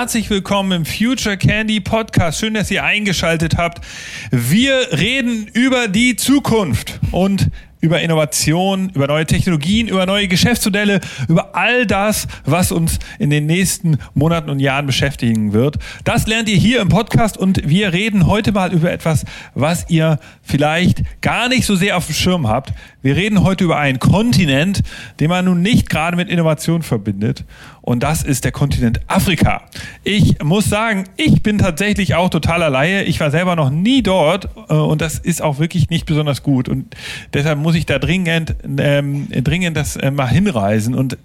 [0.00, 2.40] herzlich willkommen im Future Candy Podcast.
[2.40, 3.84] Schön, dass ihr eingeschaltet habt.
[4.30, 7.50] Wir reden über die Zukunft und
[7.82, 13.44] über Innovation, über neue Technologien, über neue Geschäftsmodelle, über all das, was uns in den
[13.44, 15.76] nächsten Monaten und Jahren beschäftigen wird.
[16.04, 20.18] Das lernt ihr hier im Podcast und wir reden heute mal über etwas, was ihr
[20.50, 22.72] vielleicht gar nicht so sehr auf dem Schirm habt.
[23.02, 24.82] Wir reden heute über einen Kontinent,
[25.20, 27.44] den man nun nicht gerade mit Innovation verbindet.
[27.80, 29.62] Und das ist der Kontinent Afrika.
[30.04, 33.04] Ich muss sagen, ich bin tatsächlich auch totaler Laie.
[33.04, 36.68] Ich war selber noch nie dort äh, und das ist auch wirklich nicht besonders gut.
[36.68, 36.94] Und
[37.32, 40.94] deshalb muss ich da dringend, ähm, dringend das äh, mal hinreisen.
[40.94, 41.16] Und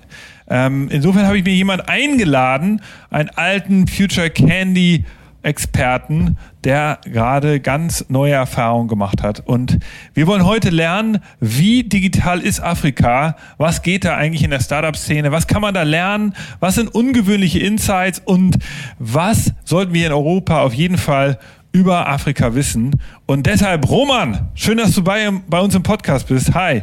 [0.48, 5.03] ähm, insofern habe ich mir jemand eingeladen, einen alten Future Candy
[5.45, 9.41] Experten, der gerade ganz neue Erfahrungen gemacht hat.
[9.45, 9.77] Und
[10.13, 13.36] wir wollen heute lernen, wie digital ist Afrika?
[13.58, 15.31] Was geht da eigentlich in der Startup-Szene?
[15.31, 16.33] Was kann man da lernen?
[16.59, 18.22] Was sind ungewöhnliche Insights?
[18.25, 18.58] Und
[18.97, 21.38] was sollten wir in Europa auf jeden Fall
[21.72, 23.00] über Afrika wissen?
[23.27, 26.55] Und deshalb, Roman, schön, dass du bei, bei uns im Podcast bist.
[26.55, 26.81] Hi.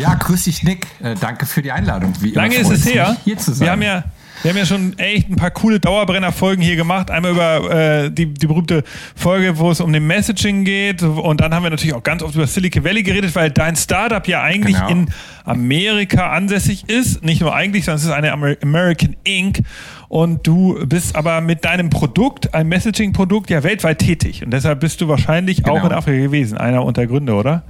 [0.00, 0.86] Ja, grüß dich, Nick.
[1.00, 2.12] Äh, danke für die Einladung.
[2.20, 3.16] Wie Lange ist es her?
[3.24, 3.66] Hier zu sein.
[3.66, 4.04] Wir haben ja
[4.42, 7.10] wir haben ja schon echt ein paar coole Dauerbrenner-Folgen hier gemacht.
[7.10, 8.82] Einmal über äh, die, die berühmte
[9.14, 11.02] Folge, wo es um den Messaging geht.
[11.02, 14.26] Und dann haben wir natürlich auch ganz oft über Silicon Valley geredet, weil dein Startup
[14.26, 14.88] ja eigentlich genau.
[14.88, 15.06] in
[15.44, 17.24] Amerika ansässig ist.
[17.24, 19.60] Nicht nur eigentlich, sondern es ist eine American Inc.
[20.08, 24.44] Und du bist aber mit deinem Produkt, ein Messaging-Produkt, ja weltweit tätig.
[24.44, 25.78] Und deshalb bist du wahrscheinlich genau.
[25.78, 27.62] auch in Afrika gewesen, einer unter Gründe, oder?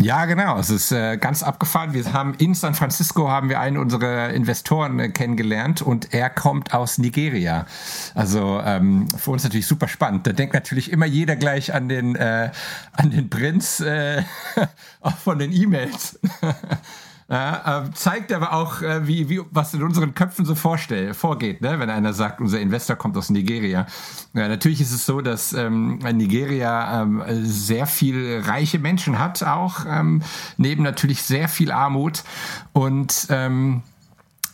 [0.00, 0.58] Ja, genau.
[0.58, 1.92] Es ist äh, ganz abgefahren.
[1.92, 6.72] Wir haben in San Francisco haben wir einen unserer Investoren äh, kennengelernt und er kommt
[6.72, 7.66] aus Nigeria.
[8.14, 10.26] Also ähm, für uns natürlich super spannend.
[10.26, 12.50] Da denkt natürlich immer jeder gleich an den äh,
[12.92, 14.22] an den Prinz äh,
[15.22, 16.18] von den E-Mails.
[17.30, 21.60] Ja, äh, zeigt aber auch, äh, wie, wie, was in unseren Köpfen so vorstell, vorgeht,
[21.60, 21.78] ne?
[21.78, 23.86] wenn einer sagt, unser Investor kommt aus Nigeria.
[24.34, 29.86] Ja, natürlich ist es so, dass ähm, Nigeria ähm, sehr viel reiche Menschen hat, auch
[29.88, 30.22] ähm,
[30.56, 32.24] neben natürlich sehr viel Armut.
[32.72, 33.82] Und ähm,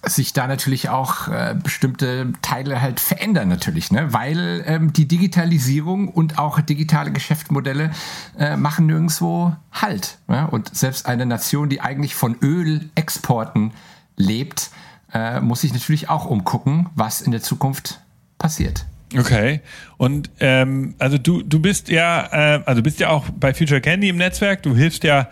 [0.05, 4.13] sich da natürlich auch äh, bestimmte Teile halt verändern natürlich, ne?
[4.13, 7.91] weil ähm, die Digitalisierung und auch digitale Geschäftsmodelle
[8.39, 10.19] äh, machen nirgendwo Halt.
[10.29, 10.49] Ne?
[10.51, 13.73] Und selbst eine Nation, die eigentlich von Ölexporten
[14.17, 14.71] lebt,
[15.13, 18.01] äh, muss sich natürlich auch umgucken, was in der Zukunft
[18.39, 18.87] passiert.
[19.17, 19.61] Okay.
[19.99, 24.09] Und ähm, also du du bist ja äh, also bist ja auch bei Future Candy
[24.09, 24.63] im Netzwerk.
[24.63, 25.29] Du hilfst ja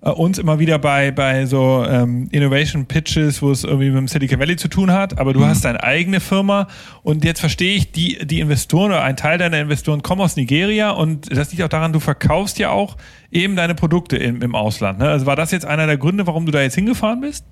[0.00, 4.08] äh, uns immer wieder bei, bei so ähm, Innovation Pitches, wo es irgendwie mit dem
[4.08, 5.46] Silicon Valley zu tun hat, aber du mhm.
[5.46, 6.68] hast deine eigene Firma
[7.02, 10.90] und jetzt verstehe ich, die, die Investoren oder ein Teil deiner Investoren kommen aus Nigeria
[10.90, 12.96] und das liegt auch daran, du verkaufst ja auch
[13.30, 14.98] eben deine Produkte im, im Ausland.
[14.98, 15.08] Ne?
[15.08, 17.44] Also war das jetzt einer der Gründe, warum du da jetzt hingefahren bist?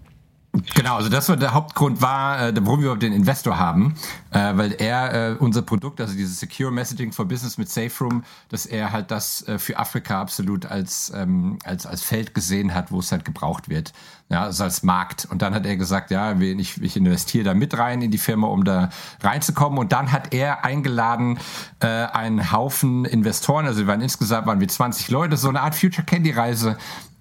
[0.75, 3.95] Genau, also das war der Hauptgrund war, äh, warum wir den Investor haben,
[4.31, 8.67] äh, weil er äh, unser Produkt, also dieses Secure Messaging for Business mit SafeRoom, dass
[8.67, 13.13] er halt das für Afrika absolut als ähm, als als Feld gesehen hat, wo es
[13.13, 13.93] halt gebraucht wird,
[14.29, 15.27] ja, also als Markt.
[15.31, 18.49] Und dann hat er gesagt, ja, ich, ich investiere da mit rein in die Firma,
[18.49, 18.91] um da
[19.23, 19.79] reinzukommen.
[19.79, 21.39] Und dann hat er eingeladen
[21.81, 26.05] einen Haufen Investoren, also wir waren insgesamt waren wir 20 Leute, so eine Art Future
[26.05, 26.77] Candy Reise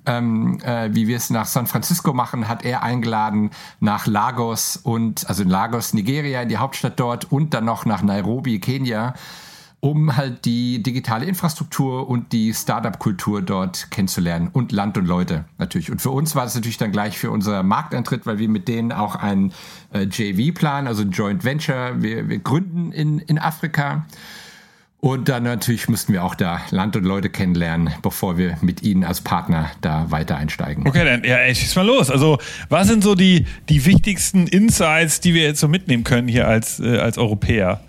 [0.06, 5.28] ähm, äh, wie wir es nach San Francisco machen, hat er eingeladen nach Lagos und
[5.28, 9.14] also in Lagos, Nigeria, in die Hauptstadt dort und dann noch nach Nairobi, Kenia,
[9.80, 15.92] um halt die digitale Infrastruktur und die Startup-Kultur dort kennenzulernen und Land und Leute natürlich.
[15.92, 18.92] Und für uns war es natürlich dann gleich für unser Markteintritt, weil wir mit denen
[18.92, 19.54] auch ein
[19.94, 24.06] äh, JV-Plan, also ein Joint Venture, wir, wir gründen in, in Afrika.
[25.06, 29.04] Und dann natürlich müssten wir auch da Land und Leute kennenlernen, bevor wir mit ihnen
[29.04, 30.88] als Partner da weiter einsteigen.
[30.88, 32.10] Okay, dann ja, schieß mal los.
[32.10, 32.40] Also,
[32.70, 36.80] was sind so die, die wichtigsten Insights, die wir jetzt so mitnehmen können hier als,
[36.80, 37.82] äh, als Europäer?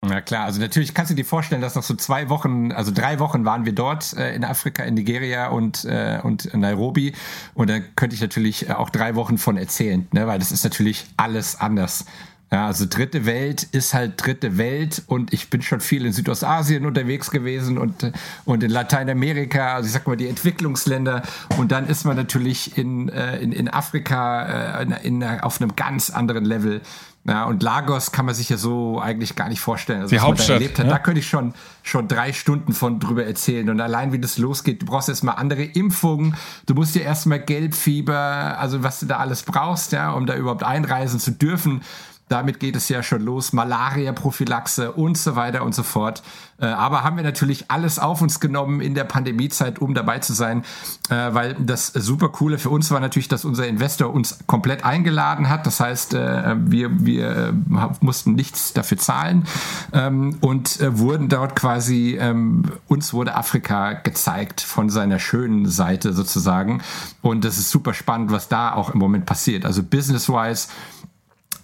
[0.00, 3.18] Na klar, also natürlich kannst du dir vorstellen, dass noch so zwei Wochen, also drei
[3.18, 7.12] Wochen waren wir dort äh, in Afrika, in Nigeria und, äh, und Nairobi.
[7.52, 10.26] Und da könnte ich natürlich auch drei Wochen von erzählen, ne?
[10.26, 12.06] weil das ist natürlich alles anders
[12.52, 16.86] ja, also dritte Welt ist halt dritte Welt und ich bin schon viel in Südostasien
[16.86, 18.12] unterwegs gewesen und,
[18.44, 21.22] und in Lateinamerika, also ich sag mal die Entwicklungsländer
[21.56, 25.74] und dann ist man natürlich in, äh, in, in Afrika äh, in, in, auf einem
[25.74, 26.80] ganz anderen Level.
[27.26, 30.02] Ja, und Lagos kann man sich ja so eigentlich gar nicht vorstellen.
[30.02, 30.50] Also, die Hauptstadt.
[30.50, 30.92] Da, erlebt hat, ja?
[30.92, 33.70] da könnte ich schon, schon drei Stunden von drüber erzählen.
[33.70, 36.36] Und allein wie das losgeht, du brauchst erstmal andere Impfungen,
[36.66, 40.64] du musst dir erstmal Gelbfieber, also was du da alles brauchst, ja, um da überhaupt
[40.64, 41.80] einreisen zu dürfen.
[42.28, 43.52] Damit geht es ja schon los.
[43.52, 46.22] Malaria-Prophylaxe und so weiter und so fort.
[46.58, 50.32] Äh, aber haben wir natürlich alles auf uns genommen in der Pandemiezeit, um dabei zu
[50.32, 50.64] sein,
[51.10, 55.48] äh, weil das super coole für uns war natürlich, dass unser Investor uns komplett eingeladen
[55.48, 55.66] hat.
[55.66, 57.54] Das heißt, äh, wir, wir
[58.00, 59.46] mussten nichts dafür zahlen
[59.92, 66.82] ähm, und wurden dort quasi, ähm, uns wurde Afrika gezeigt von seiner schönen Seite sozusagen.
[67.22, 69.64] Und das ist super spannend, was da auch im Moment passiert.
[69.64, 70.68] Also business-wise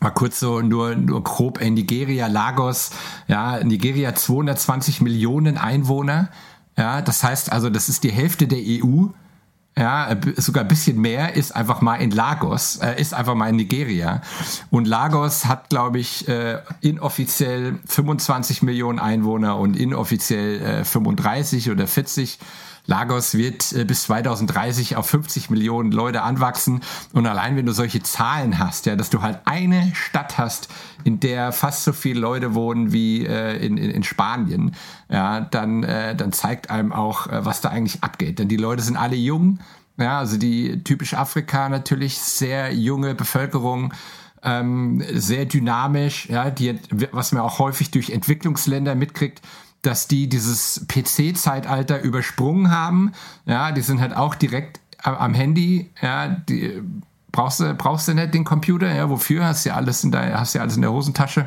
[0.00, 2.90] Mal kurz so nur, nur grob in Nigeria, Lagos.
[3.28, 6.30] Ja, Nigeria 220 Millionen Einwohner.
[6.78, 9.08] Ja, das heißt also, das ist die Hälfte der EU.
[9.78, 13.56] Ja, sogar ein bisschen mehr ist einfach mal in Lagos, äh, ist einfach mal in
[13.56, 14.20] Nigeria.
[14.70, 21.86] Und Lagos hat, glaube ich, äh, inoffiziell 25 Millionen Einwohner und inoffiziell äh, 35 oder
[21.86, 22.38] 40
[22.90, 26.80] Lagos wird äh, bis 2030 auf 50 Millionen Leute anwachsen.
[27.12, 30.68] Und allein wenn du solche Zahlen hast, ja, dass du halt eine Stadt hast,
[31.04, 34.74] in der fast so viele Leute wohnen wie äh, in, in, in Spanien,
[35.08, 38.40] ja, dann, äh, dann zeigt einem auch, äh, was da eigentlich abgeht.
[38.40, 39.60] Denn die Leute sind alle jung.
[39.96, 43.94] Ja, also die typisch Afrika natürlich sehr junge Bevölkerung,
[44.42, 46.78] ähm, sehr dynamisch, ja, die,
[47.12, 49.42] was man auch häufig durch Entwicklungsländer mitkriegt,
[49.82, 53.12] dass die dieses PC-Zeitalter übersprungen haben.
[53.46, 55.90] Ja, die sind halt auch direkt am Handy.
[56.02, 56.82] Ja, die,
[57.32, 58.92] brauchst du, brauchst du nicht den Computer?
[58.92, 59.46] Ja, wofür?
[59.46, 61.46] Hast du ja alles in der, hast ja alles in der Hosentasche.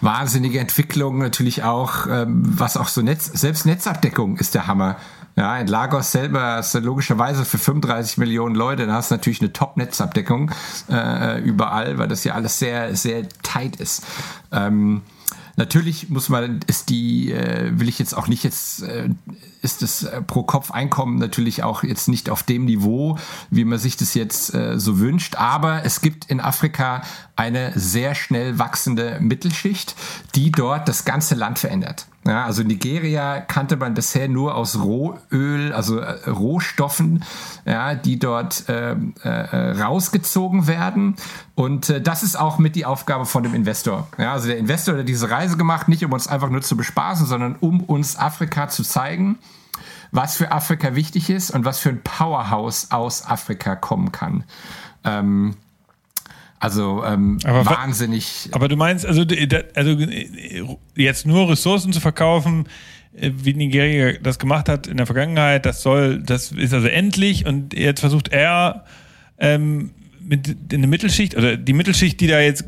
[0.00, 4.96] Wahnsinnige Entwicklung natürlich auch, ähm, was auch so Netz, selbst Netzabdeckung ist der Hammer.
[5.36, 9.52] Ja, in Lagos selber ist logischerweise für 35 Millionen Leute, da hast du natürlich eine
[9.52, 10.50] Top-Netzabdeckung
[10.90, 14.02] äh, überall, weil das ja alles sehr, sehr tight ist.
[14.50, 15.02] Ähm,
[15.56, 19.08] Natürlich muss man, ist die, äh, will ich jetzt auch nicht jetzt, äh,
[19.62, 23.18] ist das äh, pro Kopf Einkommen natürlich auch jetzt nicht auf dem Niveau,
[23.50, 25.36] wie man sich das jetzt äh, so wünscht.
[25.36, 27.02] Aber es gibt in Afrika
[27.36, 29.94] eine sehr schnell wachsende Mittelschicht,
[30.34, 32.06] die dort das ganze Land verändert.
[32.26, 37.24] Ja, also Nigeria kannte man bisher nur aus Rohöl, also äh, Rohstoffen,
[37.64, 41.14] ja, die dort äh, äh, rausgezogen werden.
[41.54, 44.08] Und äh, das ist auch mit die Aufgabe von dem Investor.
[44.18, 47.26] Ja, also der Investor hat diese Reise gemacht, nicht um uns einfach nur zu bespaßen,
[47.26, 49.38] sondern um uns Afrika zu zeigen,
[50.10, 54.42] was für Afrika wichtig ist und was für ein Powerhouse aus Afrika kommen kann.
[55.04, 55.54] Ähm,
[56.58, 58.48] also ähm, aber, wahnsinnig.
[58.52, 59.24] Aber du meinst, also,
[59.74, 59.96] also
[60.94, 62.66] jetzt nur Ressourcen zu verkaufen,
[63.14, 67.46] äh, wie Nigeria das gemacht hat in der Vergangenheit, das soll, das ist also endlich
[67.46, 68.84] und jetzt versucht er
[69.38, 72.64] ähm, mit in der Mittelschicht, oder die Mittelschicht, die da jetzt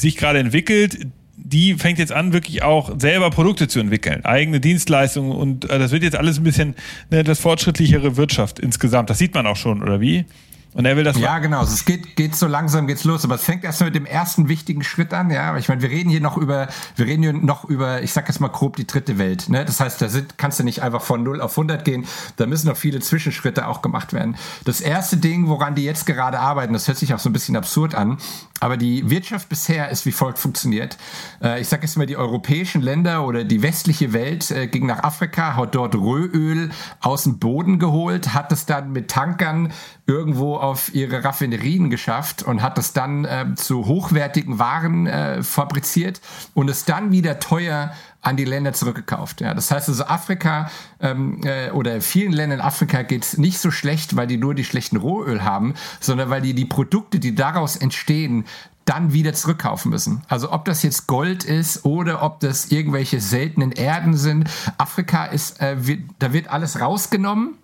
[0.00, 1.06] sich gerade entwickelt,
[1.36, 5.90] die fängt jetzt an, wirklich auch selber Produkte zu entwickeln, eigene Dienstleistungen und äh, das
[5.90, 6.74] wird jetzt alles ein bisschen
[7.10, 9.10] eine etwas fortschrittlichere Wirtschaft insgesamt.
[9.10, 10.26] Das sieht man auch schon, oder wie?
[10.72, 11.18] Und er will das.
[11.18, 11.62] Ja, genau.
[11.62, 13.24] Es geht, geht so langsam geht's los.
[13.24, 15.30] Aber es fängt erst mit dem ersten wichtigen Schritt an.
[15.30, 18.28] Ja, ich meine, wir reden hier noch über, wir reden hier noch über, ich sag
[18.28, 19.48] jetzt mal grob die dritte Welt.
[19.48, 19.64] Ne?
[19.64, 22.06] Das heißt, da sind, kannst du nicht einfach von 0 auf 100 gehen.
[22.36, 24.36] Da müssen noch viele Zwischenschritte auch gemacht werden.
[24.64, 27.56] Das erste Ding, woran die jetzt gerade arbeiten, das hört sich auch so ein bisschen
[27.56, 28.18] absurd an.
[28.60, 30.98] Aber die Wirtschaft bisher ist wie folgt funktioniert.
[31.42, 35.02] Äh, ich sage jetzt mal, die europäischen Länder oder die westliche Welt äh, ging nach
[35.02, 36.70] Afrika, hat dort Rohöl
[37.00, 39.72] aus dem Boden geholt, hat es dann mit Tankern
[40.10, 45.08] irgendwo auf ihre Raffinerien geschafft und hat es dann äh, zu hochwertigen Waren
[45.42, 46.20] fabriziert
[46.54, 47.92] und es dann wieder teuer
[48.22, 49.40] an die Länder zurückgekauft.
[49.40, 50.70] Ja, das heißt also Afrika
[51.00, 54.64] ähm, äh, oder vielen Ländern in Afrika geht's nicht so schlecht, weil die nur die
[54.64, 58.44] schlechten Rohöl haben, sondern weil die die Produkte, die daraus entstehen,
[58.84, 60.22] dann wieder zurückkaufen müssen.
[60.28, 64.50] Also ob das jetzt Gold ist oder ob das irgendwelche seltenen Erden sind.
[64.78, 67.54] Afrika ist, äh, wird, da wird alles rausgenommen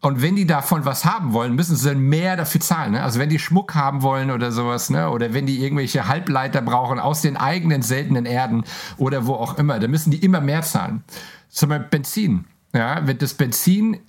[0.00, 2.92] und wenn die davon was haben wollen, müssen sie dann mehr dafür zahlen.
[2.92, 3.02] Ne?
[3.02, 5.10] Also wenn die Schmuck haben wollen oder sowas, ne?
[5.10, 8.64] oder wenn die irgendwelche Halbleiter brauchen aus den eigenen seltenen Erden
[8.98, 11.02] oder wo auch immer, dann müssen die immer mehr zahlen.
[11.48, 12.44] Zum Beispiel Benzin.
[12.74, 14.00] Ja, wenn das Benzin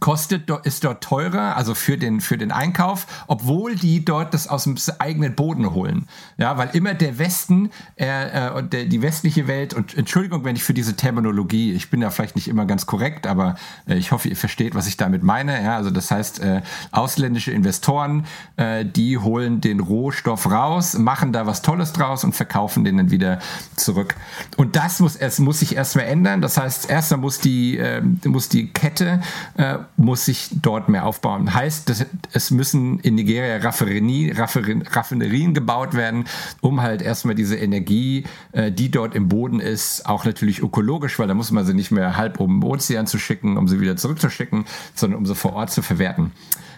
[0.00, 4.64] kostet, ist dort teurer, also für den, für den Einkauf, obwohl die dort das aus
[4.64, 6.06] dem eigenen Boden holen.
[6.36, 10.64] Ja, weil immer der Westen äh, und der, die westliche Welt, und Entschuldigung, wenn ich
[10.64, 13.56] für diese Terminologie, ich bin da vielleicht nicht immer ganz korrekt, aber
[13.88, 15.62] äh, ich hoffe, ihr versteht, was ich damit meine.
[15.62, 16.62] Ja, also das heißt, äh,
[16.92, 18.26] ausländische Investoren,
[18.56, 23.10] äh, die holen den Rohstoff raus, machen da was Tolles draus und verkaufen den dann
[23.10, 23.38] wieder
[23.76, 24.14] zurück.
[24.56, 26.40] Und das muss, es muss sich erstmal ändern.
[26.40, 29.20] Das heißt, erstmal muss die, äh, muss die Kette
[29.56, 31.52] äh, muss sich dort mehr aufbauen.
[31.54, 36.24] Heißt, dass es müssen in Nigeria Raffinerie, Raffinerien gebaut werden,
[36.60, 41.28] um halt erstmal diese Energie, äh, die dort im Boden ist, auch natürlich ökologisch, weil
[41.28, 43.96] da muss man sie nicht mehr halb um den Ozean zu schicken, um sie wieder
[43.96, 46.32] zurückzuschicken, sondern um sie vor Ort zu verwerten.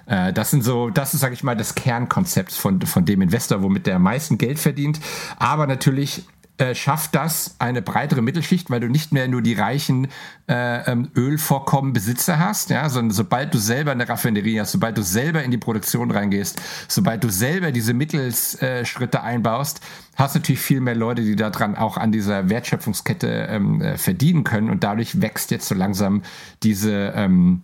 [0.06, 3.62] Äh, das sind so, das ist, sage ich mal, das Kernkonzept von, von dem Investor,
[3.62, 5.00] womit der am meisten Geld verdient.
[5.36, 6.24] Aber natürlich
[6.58, 10.08] äh, schafft das eine breitere Mittelschicht, weil du nicht mehr nur die reichen
[10.48, 15.42] äh, ähm, Ölvorkommenbesitzer hast, ja, sondern sobald du selber eine Raffinerie hast, sobald du selber
[15.44, 19.80] in die Produktion reingehst, sobald du selber diese Mittelsschritte einbaust,
[20.16, 24.42] hast du natürlich viel mehr Leute, die daran auch an dieser Wertschöpfungskette ähm, äh, verdienen
[24.42, 24.68] können.
[24.68, 26.22] Und dadurch wächst jetzt so langsam
[26.62, 27.62] diese ähm,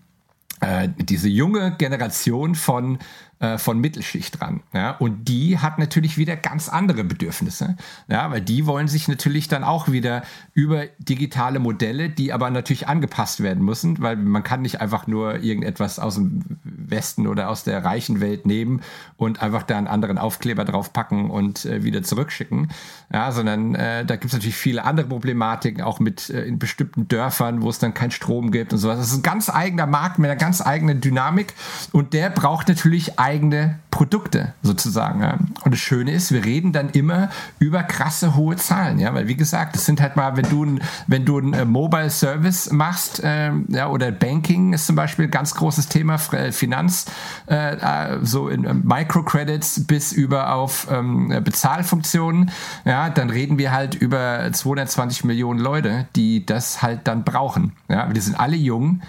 [0.60, 2.98] äh, diese junge Generation von
[3.44, 4.62] äh, von Mittelschicht dran.
[4.72, 4.92] Ja?
[4.92, 7.76] Und die hat natürlich wieder ganz andere Bedürfnisse,
[8.08, 8.30] ja?
[8.30, 10.22] weil die wollen sich natürlich dann auch wieder
[10.54, 15.42] über digitale Modelle, die aber natürlich angepasst werden müssen, weil man kann nicht einfach nur
[15.42, 18.80] irgendetwas aus dem Westen oder aus der reichen Welt nehmen
[19.16, 22.68] und einfach da einen anderen Aufkleber draufpacken und äh, wieder zurückschicken,
[23.12, 23.30] ja?
[23.30, 27.60] sondern äh, da gibt es natürlich viele andere Problematiken, auch mit äh, in bestimmten Dörfern,
[27.60, 28.98] wo es dann keinen Strom gibt und sowas.
[28.98, 31.52] Das ist ein ganz eigener Markt mit einer ganz eigenen Dynamik
[31.92, 35.22] und der braucht natürlich eigene Produkte sozusagen.
[35.64, 39.36] Und das Schöne ist, wir reden dann immer über krasse hohe Zahlen, ja, weil wie
[39.36, 43.22] gesagt, das sind halt mal, wenn du ein, wenn du ein äh, Mobile Service machst,
[43.22, 47.06] äh, ja, oder Banking ist zum Beispiel ein ganz großes Thema, äh, Finanz,
[47.48, 52.50] äh, äh, so in äh, Microcredits bis über auf ähm, Bezahlfunktionen,
[52.84, 57.72] ja, dann reden wir halt über 220 Millionen Leute, die das halt dann brauchen.
[57.88, 59.02] Ja, die sind alle jung,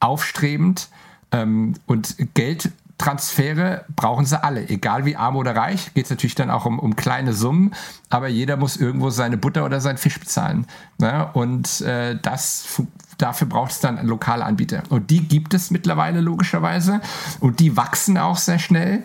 [0.00, 0.88] aufstrebend
[1.30, 5.92] ähm, und Geld Transfere brauchen sie alle, egal wie arm oder reich.
[5.94, 7.74] Geht es natürlich dann auch um, um kleine Summen,
[8.08, 10.66] aber jeder muss irgendwo seine Butter oder seinen Fisch bezahlen.
[10.98, 11.28] Ne?
[11.32, 12.80] Und äh, das
[13.18, 14.82] dafür braucht es dann lokale Anbieter.
[14.88, 17.00] Und die gibt es mittlerweile logischerweise
[17.40, 19.02] und die wachsen auch sehr schnell.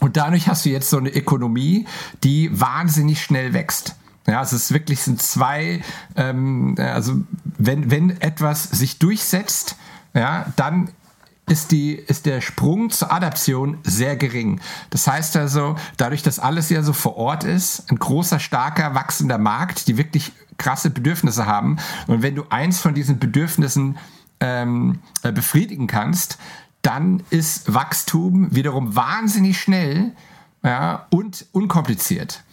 [0.00, 1.86] Und dadurch hast du jetzt so eine Ökonomie,
[2.24, 3.96] die wahnsinnig schnell wächst.
[4.26, 5.82] Ja, es ist wirklich sind zwei,
[6.16, 9.76] ähm, also wenn, wenn etwas sich durchsetzt,
[10.14, 10.90] ja, dann
[11.52, 14.58] ist, die, ist der Sprung zur Adaption sehr gering.
[14.88, 19.36] Das heißt also, dadurch, dass alles ja so vor Ort ist, ein großer, starker, wachsender
[19.36, 21.76] Markt, die wirklich krasse Bedürfnisse haben.
[22.06, 23.98] Und wenn du eins von diesen Bedürfnissen
[24.40, 26.38] ähm, äh, befriedigen kannst,
[26.80, 30.12] dann ist Wachstum wiederum wahnsinnig schnell
[30.64, 32.44] ja, und unkompliziert.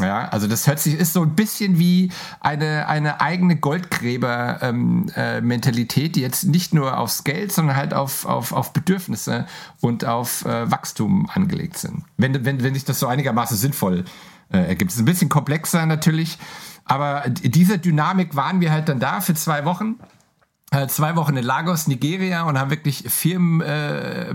[0.00, 6.10] Ja, also das hört sich, ist so ein bisschen wie eine, eine eigene Goldgräber-Mentalität, ähm,
[6.10, 9.46] äh, die jetzt nicht nur aufs Geld, sondern halt auf, auf, auf Bedürfnisse
[9.80, 12.04] und auf äh, Wachstum angelegt sind.
[12.16, 14.04] Wenn, wenn, wenn sich das so einigermaßen sinnvoll
[14.52, 14.90] äh, ergibt.
[14.90, 16.38] Es ist ein bisschen komplexer natürlich,
[16.84, 20.00] aber diese Dynamik waren wir halt dann da für zwei Wochen
[20.70, 24.34] äh, zwei Wochen in Lagos, Nigeria und haben wirklich Firmen äh,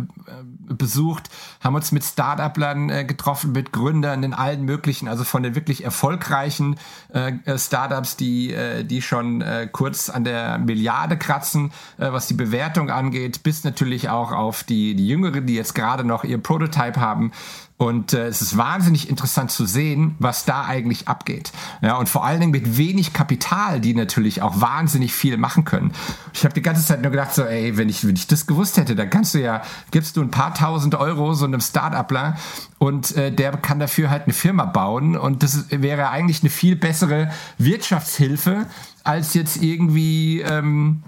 [0.67, 1.29] besucht,
[1.63, 5.83] haben uns mit Start-uplern äh, getroffen, mit Gründern in allen möglichen, also von den wirklich
[5.83, 6.77] erfolgreichen
[7.13, 12.27] äh, äh Startups, die, äh, die schon äh, kurz an der Milliarde kratzen, äh, was
[12.27, 16.37] die Bewertung angeht, bis natürlich auch auf die, die Jüngeren, die jetzt gerade noch ihr
[16.37, 17.31] Prototype haben.
[17.77, 21.51] Und äh, es ist wahnsinnig interessant zu sehen, was da eigentlich abgeht.
[21.81, 25.91] Ja, und vor allen Dingen mit wenig Kapital, die natürlich auch wahnsinnig viel machen können.
[26.33, 28.77] Ich habe die ganze Zeit nur gedacht, so, ey, wenn ich, wenn ich das gewusst
[28.77, 32.37] hätte, dann kannst du ja, gibst du ein paar tausend Euro so einem Start-upler
[32.77, 35.17] und äh, der kann dafür halt eine Firma bauen.
[35.17, 38.67] Und das wäre eigentlich eine viel bessere Wirtschaftshilfe,
[39.03, 40.39] als jetzt irgendwie.
[40.39, 41.03] Ähm,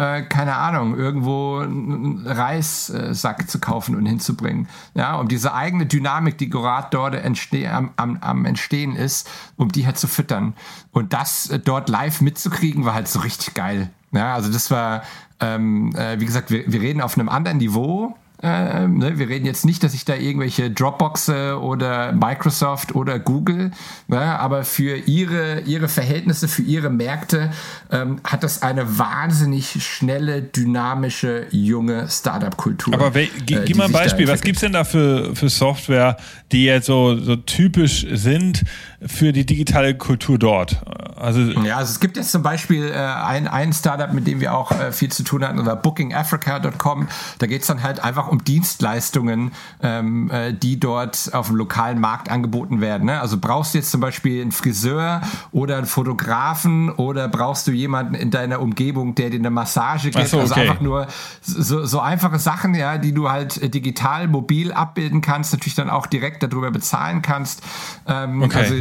[0.00, 4.66] äh, keine Ahnung, irgendwo einen Reissack zu kaufen und hinzubringen.
[4.94, 9.70] Ja, um diese eigene Dynamik, die gerade dort entste am, am, am Entstehen ist, um
[9.70, 10.54] die halt zu füttern.
[10.90, 13.90] Und das äh, dort live mitzukriegen, war halt so richtig geil.
[14.12, 15.02] Ja, also das war,
[15.38, 19.44] ähm, äh, wie gesagt, wir, wir reden auf einem anderen Niveau äh, ne, wir reden
[19.44, 23.70] jetzt nicht, dass ich da irgendwelche Dropboxe oder Microsoft oder Google,
[24.08, 27.50] ne, aber für ihre, ihre Verhältnisse, für ihre Märkte
[27.90, 32.94] ähm, hat das eine wahnsinnig schnelle, dynamische, junge Startup-Kultur.
[32.94, 36.16] Aber we, äh, gib mal ein Beispiel, was gibt es denn da für, für Software,
[36.52, 38.64] die jetzt so, so typisch sind
[39.04, 40.82] für die digitale Kultur dort?
[41.20, 44.54] Also, ja, also es gibt jetzt zum Beispiel äh, ein, ein Startup, mit dem wir
[44.54, 47.08] auch äh, viel zu tun hatten, oder bookingafrica.com.
[47.38, 52.00] Da geht es dann halt einfach um Dienstleistungen, ähm, äh, die dort auf dem lokalen
[52.00, 53.06] Markt angeboten werden.
[53.06, 53.20] Ne?
[53.20, 55.20] Also brauchst du jetzt zum Beispiel einen Friseur
[55.52, 60.28] oder einen Fotografen oder brauchst du jemanden in deiner Umgebung, der dir eine Massage gibt?
[60.28, 60.60] So, also okay.
[60.60, 61.06] Also einfach nur
[61.42, 65.90] so, so einfache Sachen, ja, die du halt äh, digital, mobil abbilden kannst, natürlich dann
[65.90, 67.62] auch direkt darüber bezahlen kannst.
[68.06, 68.58] Ähm, okay.
[68.58, 68.74] Also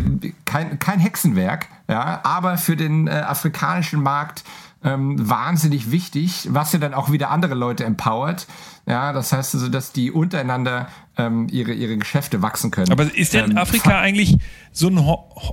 [0.45, 4.43] kein, kein Hexenwerk, ja, aber für den äh, afrikanischen Markt
[4.83, 8.47] ähm, wahnsinnig wichtig, was ja dann auch wieder andere Leute empowert.
[8.85, 12.91] Ja, das heißt also, dass die untereinander ähm, ihre, ihre Geschäfte wachsen können.
[12.91, 14.37] Aber ist denn ähm, Afrika eigentlich
[14.71, 14.97] so ein,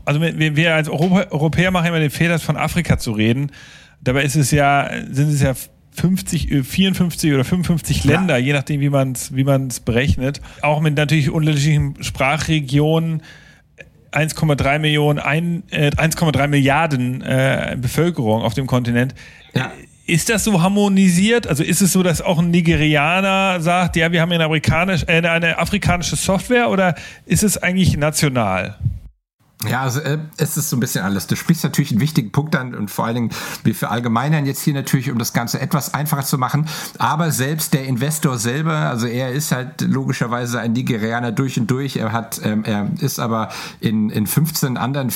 [0.05, 3.51] also wir, wir als Europa, Europäer machen immer den Fehler, von Afrika zu reden.
[4.01, 5.55] Dabei ist es ja, sind es ja
[5.93, 8.13] 50, 54 äh, oder 55 ja.
[8.13, 10.41] Länder, je nachdem, wie man es wie man's berechnet.
[10.63, 13.23] Auch mit natürlich unterschiedlichen Sprachregionen.
[14.13, 15.19] 1,3 Millionen,
[15.71, 19.15] äh, 1,3 Milliarden äh, Bevölkerung auf dem Kontinent.
[19.55, 19.73] Ja.
[20.07, 21.49] Ist das so harmonisiert?
[21.49, 25.21] Also ist es so, dass auch ein Nigerianer sagt, ja, wir haben eine, amerikanisch, äh,
[25.21, 26.95] eine afrikanische Software oder
[27.27, 28.77] ist es eigentlich national?
[29.65, 31.27] Ja, also äh, es ist so ein bisschen alles.
[31.27, 33.31] Du sprichst natürlich einen wichtigen Punkt an und vor allen Dingen,
[33.65, 36.69] wir verallgemeinern jetzt hier natürlich, um das Ganze etwas einfacher zu machen.
[36.99, 41.97] Aber selbst der Investor selber, also er ist halt logischerweise ein Nigerianer durch und durch.
[41.97, 43.49] Er hat, ähm, er ist aber
[43.81, 45.11] in, in 15 anderen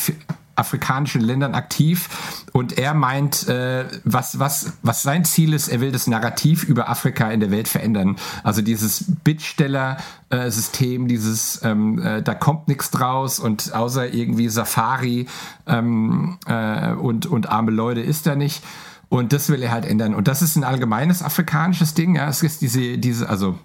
[0.61, 2.09] afrikanischen Ländern aktiv
[2.53, 6.89] und er meint, äh, was, was, was sein Ziel ist, er will das Narrativ über
[6.89, 8.17] Afrika in der Welt verändern.
[8.45, 15.27] Also dieses Bittsteller-System, dieses, ähm, äh, da kommt nichts draus und außer irgendwie Safari
[15.67, 18.63] ähm, äh, und, und arme Leute ist da nicht.
[19.11, 20.15] Und das will er halt ändern.
[20.15, 22.15] Und das ist ein allgemeines afrikanisches Ding.
[22.15, 22.29] Ja.
[22.29, 23.59] Es ist diese, diese also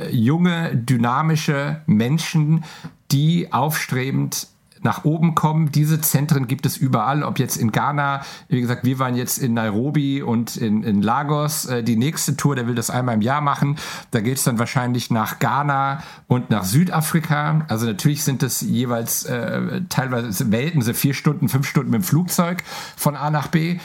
[0.00, 2.64] äh, junge, dynamische Menschen,
[3.12, 4.48] die aufstrebend
[4.82, 5.72] nach oben kommen.
[5.72, 9.54] Diese Zentren gibt es überall, ob jetzt in Ghana, wie gesagt, wir waren jetzt in
[9.54, 11.66] Nairobi und in, in Lagos.
[11.66, 13.76] Äh, die nächste Tour, der will das einmal im Jahr machen.
[14.10, 17.64] Da geht es dann wahrscheinlich nach Ghana und nach Südafrika.
[17.68, 22.04] Also natürlich sind das jeweils äh, teilweise Welten, so vier Stunden, fünf Stunden mit dem
[22.04, 22.62] Flugzeug
[22.96, 23.78] von A nach B.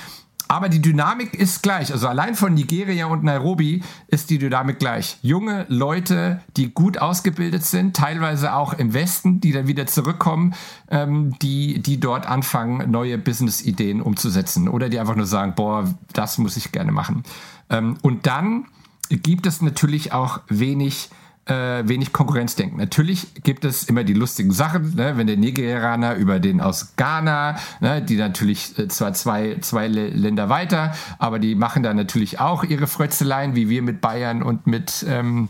[0.54, 1.92] Aber die Dynamik ist gleich.
[1.92, 5.18] Also allein von Nigeria und Nairobi ist die Dynamik gleich.
[5.24, 10.54] Junge Leute, die gut ausgebildet sind, teilweise auch im Westen, die dann wieder zurückkommen,
[10.92, 14.68] ähm, die, die dort anfangen, neue Business-Ideen umzusetzen.
[14.68, 17.24] Oder die einfach nur sagen, boah, das muss ich gerne machen.
[17.72, 18.68] Ähm, und dann
[19.10, 21.10] gibt es natürlich auch wenig
[21.46, 22.78] äh, wenig Konkurrenzdenken.
[22.78, 25.18] Natürlich gibt es immer die lustigen Sachen, ne?
[25.18, 28.02] wenn der Nigerianer über den aus Ghana, ne?
[28.02, 32.88] die natürlich äh, zwar zwei, zwei Länder weiter, aber die machen da natürlich auch ihre
[32.88, 35.50] Frötzeleien, wie wir mit Bayern und mit ähm,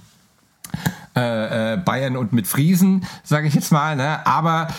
[1.15, 3.95] äh, äh Bayern und mit Friesen, sage ich jetzt mal.
[3.95, 4.25] Ne?
[4.25, 4.69] Aber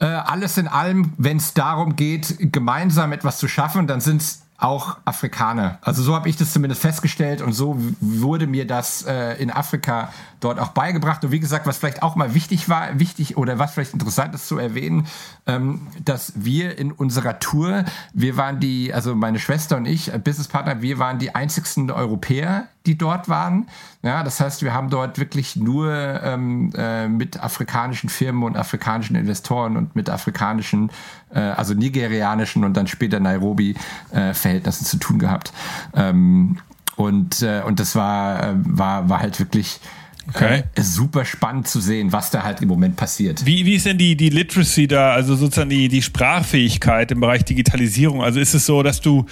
[0.00, 4.42] äh, alles in allem, wenn es darum geht, gemeinsam etwas zu schaffen, dann sind es
[4.62, 5.78] auch Afrikaner.
[5.82, 10.12] Also so habe ich das zumindest festgestellt und so wurde mir das äh, in Afrika
[10.44, 11.24] dort auch beigebracht.
[11.24, 14.48] Und wie gesagt, was vielleicht auch mal wichtig war, wichtig oder was vielleicht interessant ist
[14.48, 15.06] zu erwähnen,
[15.46, 20.82] ähm, dass wir in unserer Tour, wir waren die, also meine Schwester und ich, Businesspartner,
[20.82, 23.68] wir waren die einzigsten Europäer, die dort waren.
[24.02, 29.14] Ja, das heißt, wir haben dort wirklich nur ähm, äh, mit afrikanischen Firmen und afrikanischen
[29.14, 30.90] Investoren und mit afrikanischen,
[31.32, 33.76] äh, also nigerianischen und dann später Nairobi
[34.10, 35.52] äh, zu tun gehabt.
[35.94, 36.58] Ähm,
[36.96, 39.80] und, äh, und das war, äh, war, war halt wirklich
[40.28, 40.62] Okay.
[40.74, 43.44] Äh, super spannend zu sehen, was da halt im Moment passiert.
[43.44, 47.44] Wie, wie ist denn die, die Literacy da, also sozusagen die, die Sprachfähigkeit im Bereich
[47.44, 48.22] Digitalisierung?
[48.22, 49.26] Also ist es so, dass du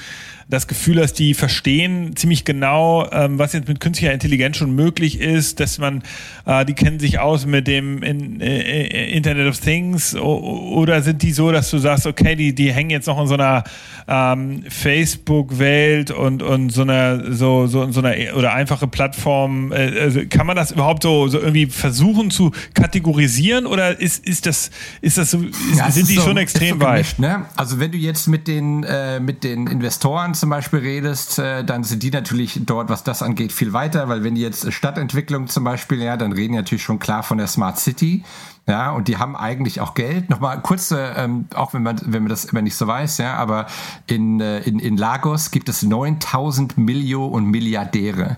[0.51, 5.21] das Gefühl dass die verstehen ziemlich genau, ähm, was jetzt mit künstlicher Intelligenz schon möglich
[5.21, 6.03] ist, dass man,
[6.45, 11.33] äh, die kennen sich aus mit dem in, äh, Internet of Things oder sind die
[11.33, 13.63] so, dass du sagst, okay, die, die hängen jetzt noch in so einer
[14.09, 20.21] ähm, Facebook-Welt und, und so einer, so, so, so einer, oder einfache Plattform, äh, also
[20.29, 25.17] kann man das überhaupt so, so irgendwie versuchen zu kategorisieren oder ist, ist das, ist
[25.17, 25.45] das so,
[25.77, 27.19] ja, sind die so, schon extrem so gemischt, weit?
[27.21, 27.47] Ne?
[27.55, 31.85] Also wenn du jetzt mit den, äh, mit den Investoren zum Beispiel redest, äh, dann
[31.85, 35.65] sind die natürlich dort, was das angeht, viel weiter, weil wenn die jetzt Stadtentwicklung zum
[35.65, 38.25] Beispiel, ja, dann reden die natürlich schon klar von der Smart City.
[38.67, 40.31] Ja, und die haben eigentlich auch Geld.
[40.31, 43.67] Nochmal kurze, ähm, auch wenn man, wenn man das immer nicht so weiß, ja, aber
[44.07, 48.37] in, äh, in, in Lagos gibt es 9000 Millionen und Milliardäre.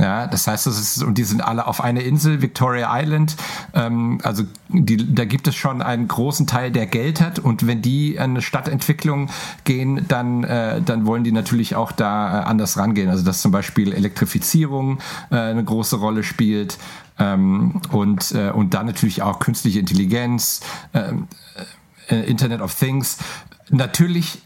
[0.00, 3.36] Ja, das heißt, das ist, und die sind alle auf einer Insel, Victoria Island.
[3.74, 7.38] Ähm, also die, da gibt es schon einen großen Teil, der Geld hat.
[7.38, 9.28] Und wenn die an eine Stadtentwicklung
[9.64, 13.10] gehen, dann, äh, dann wollen die natürlich auch da äh, anders rangehen.
[13.10, 16.78] Also dass zum Beispiel Elektrifizierung äh, eine große Rolle spielt.
[17.18, 20.62] Ähm, und, äh, und dann natürlich auch künstliche Intelligenz,
[20.94, 21.28] ähm,
[22.08, 23.18] äh, Internet of Things.
[23.68, 24.40] Natürlich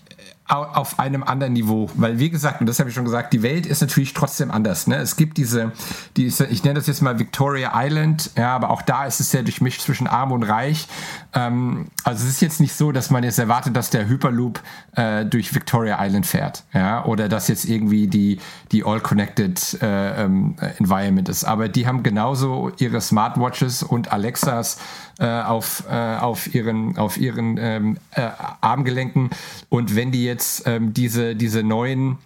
[0.46, 3.64] auf einem anderen Niveau, weil wie gesagt, und das habe ich schon gesagt, die Welt
[3.64, 4.86] ist natürlich trotzdem anders.
[4.86, 4.96] Ne?
[4.96, 5.72] Es gibt diese,
[6.18, 9.42] diese, ich nenne das jetzt mal Victoria Island, ja, aber auch da ist es sehr
[9.42, 10.86] durchmischt zwischen Arm und Reich.
[11.32, 14.60] Ähm, also es ist jetzt nicht so, dass man jetzt erwartet, dass der Hyperloop
[14.96, 18.38] äh, durch Victoria Island fährt, ja, oder dass jetzt irgendwie die
[18.70, 21.44] die all connected äh, ähm, Environment ist.
[21.44, 24.78] Aber die haben genauso ihre Smartwatches und Alexas
[25.18, 28.28] äh, auf, äh, auf ihren, auf ihren ähm, äh,
[28.60, 29.30] Armgelenken.
[29.68, 32.18] Und wenn die jetzt ähm, diese, diese neuen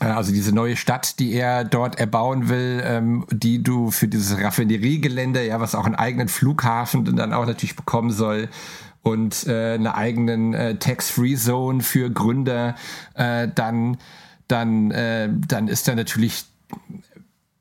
[0.00, 4.40] äh, also diese neue Stadt, die er dort erbauen will, ähm, die du für dieses
[4.40, 8.48] Raffineriegelände, ja, was auch einen eigenen Flughafen dann auch natürlich bekommen soll
[9.02, 12.74] und äh, eine eigenen äh, Tax-Free-Zone für Gründer,
[13.14, 13.98] äh, dann
[14.48, 16.46] dann äh, dann ist da natürlich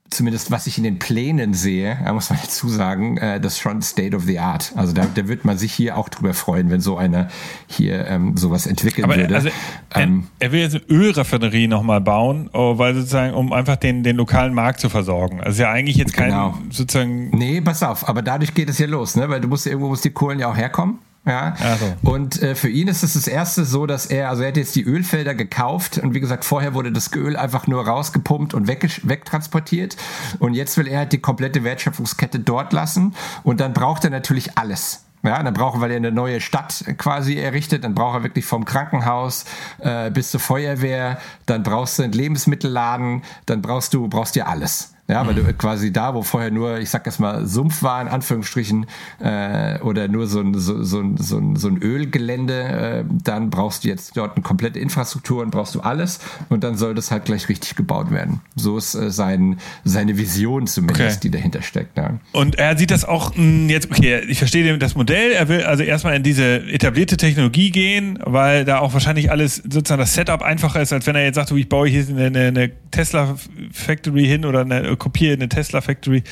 [0.09, 3.59] zumindest was ich in den Plänen sehe, da muss man dazu sagen, äh, das ist
[3.59, 4.71] schon State of the Art.
[4.75, 7.27] Also da, da wird man sich hier auch drüber freuen, wenn so einer
[7.67, 9.35] hier ähm, sowas entwickeln Aber würde.
[9.35, 9.49] Also,
[9.95, 14.03] ähm, er, er, will jetzt eine Ölraffinerie nochmal bauen, oh, weil sozusagen, um einfach den,
[14.03, 15.41] den lokalen Markt zu versorgen.
[15.41, 16.57] Also ja eigentlich jetzt kein genau.
[16.69, 17.29] sozusagen.
[17.31, 19.29] Nee, pass auf, aber dadurch geht es ja los, ne?
[19.29, 20.99] Weil du musst irgendwo muss die Kohlen ja auch herkommen.
[21.27, 21.55] Ja.
[21.79, 22.09] So.
[22.09, 24.75] Und äh, für ihn ist es das erste so, dass er, also er hat jetzt
[24.75, 28.89] die Ölfelder gekauft und wie gesagt, vorher wurde das Öl einfach nur rausgepumpt und weg,
[29.03, 29.97] wegtransportiert.
[30.39, 33.13] Und jetzt will er halt die komplette Wertschöpfungskette dort lassen.
[33.43, 35.03] Und dann braucht er natürlich alles.
[35.23, 39.45] Ja, dann brauchen wir eine neue Stadt quasi errichtet, dann braucht er wirklich vom Krankenhaus
[39.79, 44.93] äh, bis zur Feuerwehr, dann brauchst du einen Lebensmittelladen, dann brauchst du brauchst dir alles.
[45.09, 48.09] Ja, weil du quasi da, wo vorher nur, ich sag jetzt mal, Sumpf war, in
[48.09, 48.85] Anführungsstrichen,
[49.23, 53.85] äh, oder nur so ein, so, so, so, ein, so ein Ölgelände, äh, dann brauchst
[53.85, 57.23] du jetzt dort eine komplette Infrastruktur und brauchst du alles und dann soll das halt
[57.23, 58.41] gleich richtig gebaut werden.
[58.57, 61.19] So ist äh, sein, seine Vision zumindest, okay.
[61.21, 61.97] die dahinter steckt.
[61.97, 62.19] Ja.
[62.33, 65.63] Und er sieht das auch mh, hm, jetzt, okay, ich verstehe das Modell, er will
[65.63, 70.41] also erstmal in diese etablierte Technologie gehen, weil da auch wahrscheinlich alles sozusagen das Setup
[70.41, 73.37] einfacher ist, als wenn er jetzt sagt, ich baue hier eine, eine Tesla
[73.71, 76.23] Factory hin oder eine kopiere eine Tesla Factory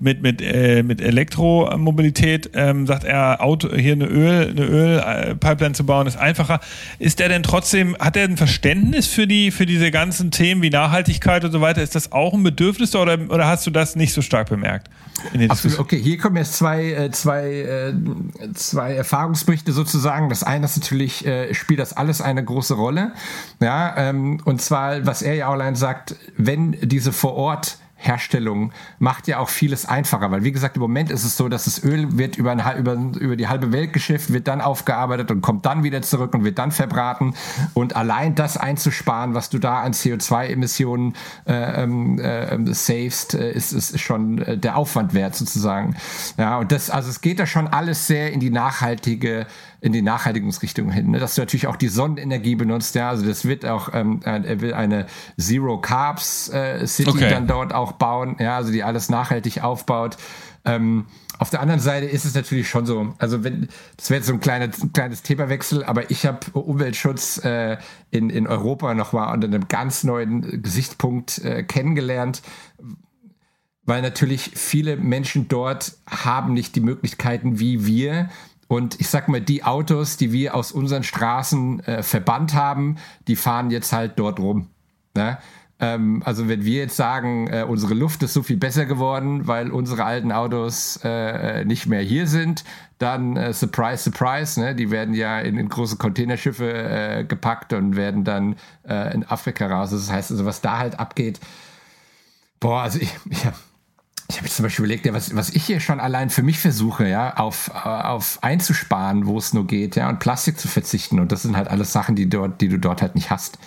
[0.00, 5.84] mit, mit, äh, mit Elektromobilität, ähm, sagt er, Auto, hier eine Öl, eine Ölpipeline zu
[5.86, 6.60] bauen, ist einfacher.
[6.98, 10.70] Ist der denn trotzdem, hat er ein Verständnis für die, für diese ganzen Themen wie
[10.70, 11.82] Nachhaltigkeit und so weiter?
[11.82, 14.88] Ist das auch ein Bedürfnis oder, oder hast du das nicht so stark bemerkt?
[15.48, 15.78] Absolut.
[15.80, 20.28] Okay, hier kommen jetzt zwei, äh, zwei, äh, zwei Erfahrungsberichte sozusagen.
[20.28, 23.12] Das eine ist natürlich, äh, spielt das alles eine große Rolle.
[23.60, 29.26] Ja, ähm, und zwar, was er ja allein sagt, wenn diese vor Ort Herstellung macht
[29.26, 32.16] ja auch vieles einfacher, weil wie gesagt, im Moment ist es so, dass das Öl
[32.16, 35.82] wird über, ein, über, über die halbe Welt geschifft, wird dann aufgearbeitet und kommt dann
[35.82, 37.34] wieder zurück und wird dann verbraten.
[37.74, 41.14] Und allein das einzusparen, was du da an CO2-Emissionen
[41.46, 45.96] äh, ähm, äh, savest, äh, ist, ist schon äh, der Aufwand wert sozusagen.
[46.36, 49.46] Ja, und das, also es geht da schon alles sehr in die nachhaltige
[49.80, 51.18] in die Nachhaltigungsrichtung hin, ne?
[51.18, 54.74] dass du natürlich auch die Sonnenenergie benutzt, ja, also das wird auch, ähm, er will
[54.74, 55.06] eine
[55.38, 57.30] Zero Carbs äh, City okay.
[57.30, 60.16] dann dort auch bauen, ja, also die alles nachhaltig aufbaut.
[60.64, 61.06] Ähm,
[61.38, 64.32] auf der anderen Seite ist es natürlich schon so, also wenn, das wäre jetzt so
[64.32, 67.78] ein kleines, kleines Themawechsel, aber ich habe Umweltschutz äh,
[68.10, 72.42] in, in Europa nochmal unter einem ganz neuen Gesichtspunkt äh, kennengelernt,
[73.84, 78.28] weil natürlich viele Menschen dort haben nicht die Möglichkeiten wie wir,
[78.68, 83.36] und ich sag mal, die Autos, die wir aus unseren Straßen äh, verbannt haben, die
[83.36, 84.68] fahren jetzt halt dort rum.
[85.14, 85.38] Ne?
[85.80, 89.70] Ähm, also wenn wir jetzt sagen, äh, unsere Luft ist so viel besser geworden, weil
[89.70, 92.64] unsere alten Autos äh, nicht mehr hier sind,
[92.98, 94.74] dann äh, surprise, surprise, ne?
[94.74, 99.66] die werden ja in, in große Containerschiffe äh, gepackt und werden dann äh, in Afrika
[99.66, 99.90] raus.
[99.90, 101.40] Das heißt also, was da halt abgeht,
[102.60, 103.56] boah, also ich, ich habe
[104.30, 106.58] ich habe jetzt zum Beispiel überlegt, ja, was, was ich hier schon allein für mich
[106.58, 111.18] versuche, ja, auf, auf einzusparen, wo es nur geht, ja, und Plastik zu verzichten.
[111.18, 113.58] Und das sind halt alles Sachen, die dort, die du dort halt nicht hast.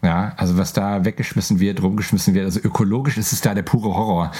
[0.00, 3.94] Ja, also was da weggeschmissen wird, rumgeschmissen wird, also ökologisch ist es da der pure
[3.94, 4.30] Horror,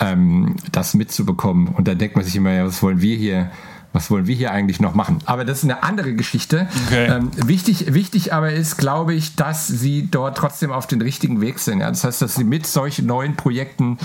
[0.00, 1.68] ähm, das mitzubekommen.
[1.68, 3.50] Und da denkt man sich immer, ja, was wollen wir hier?
[3.92, 5.18] Was wollen wir hier eigentlich noch machen?
[5.26, 6.66] Aber das ist eine andere Geschichte.
[6.86, 7.06] Okay.
[7.06, 11.58] Ähm, wichtig, wichtig aber ist, glaube ich, dass sie dort trotzdem auf den richtigen Weg
[11.58, 11.80] sind.
[11.80, 11.88] Ja?
[11.88, 13.98] Das heißt, dass sie mit solchen neuen Projekten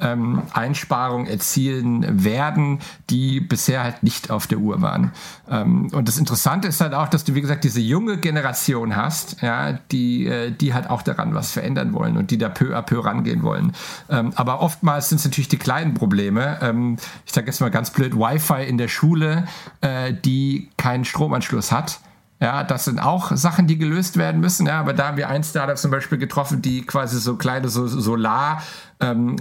[0.00, 2.78] ähm, Einsparungen erzielen werden,
[3.10, 5.12] die bisher halt nicht auf der Uhr waren.
[5.50, 9.42] Ähm, und das Interessante ist halt auch, dass du, wie gesagt, diese junge Generation hast,
[9.42, 12.82] ja, die, äh, die halt auch daran was verändern wollen und die da peu à
[12.82, 13.72] peu rangehen wollen.
[14.08, 16.58] Ähm, aber oftmals sind es natürlich die kleinen Probleme.
[16.62, 19.33] Ähm, ich sage jetzt mal ganz blöd, Wi-Fi in der Schule
[19.80, 22.00] äh, die keinen Stromanschluss hat.
[22.40, 24.66] Ja, das sind auch Sachen, die gelöst werden müssen.
[24.66, 27.86] Ja, aber da haben wir ein Startup zum Beispiel getroffen, die quasi so kleine so
[27.86, 28.62] Solar
[29.00, 29.36] ähm,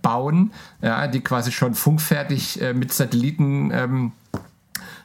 [0.00, 4.12] bauen, ja, die quasi schon funkfertig äh, mit Satelliten ähm,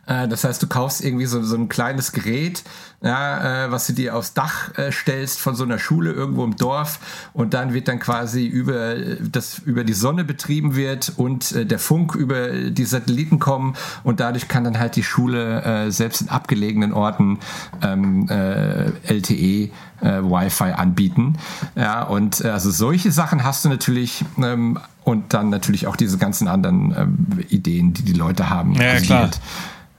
[0.07, 2.63] äh, das heißt, du kaufst irgendwie so, so ein kleines Gerät,
[3.01, 6.55] ja, äh, was du dir aufs Dach äh, stellst von so einer Schule irgendwo im
[6.55, 6.99] Dorf
[7.33, 11.77] und dann wird dann quasi über das über die Sonne betrieben wird und äh, der
[11.77, 16.29] Funk über die Satelliten kommen und dadurch kann dann halt die Schule äh, selbst in
[16.29, 17.39] abgelegenen Orten
[17.83, 19.69] ähm, äh, LTE
[20.01, 21.37] äh, Wi-Fi anbieten.
[21.75, 26.17] Ja, und äh, also solche Sachen hast du natürlich ähm, und dann natürlich auch diese
[26.17, 28.73] ganzen anderen ähm, Ideen, die die Leute haben.
[28.73, 29.29] Ja, klar.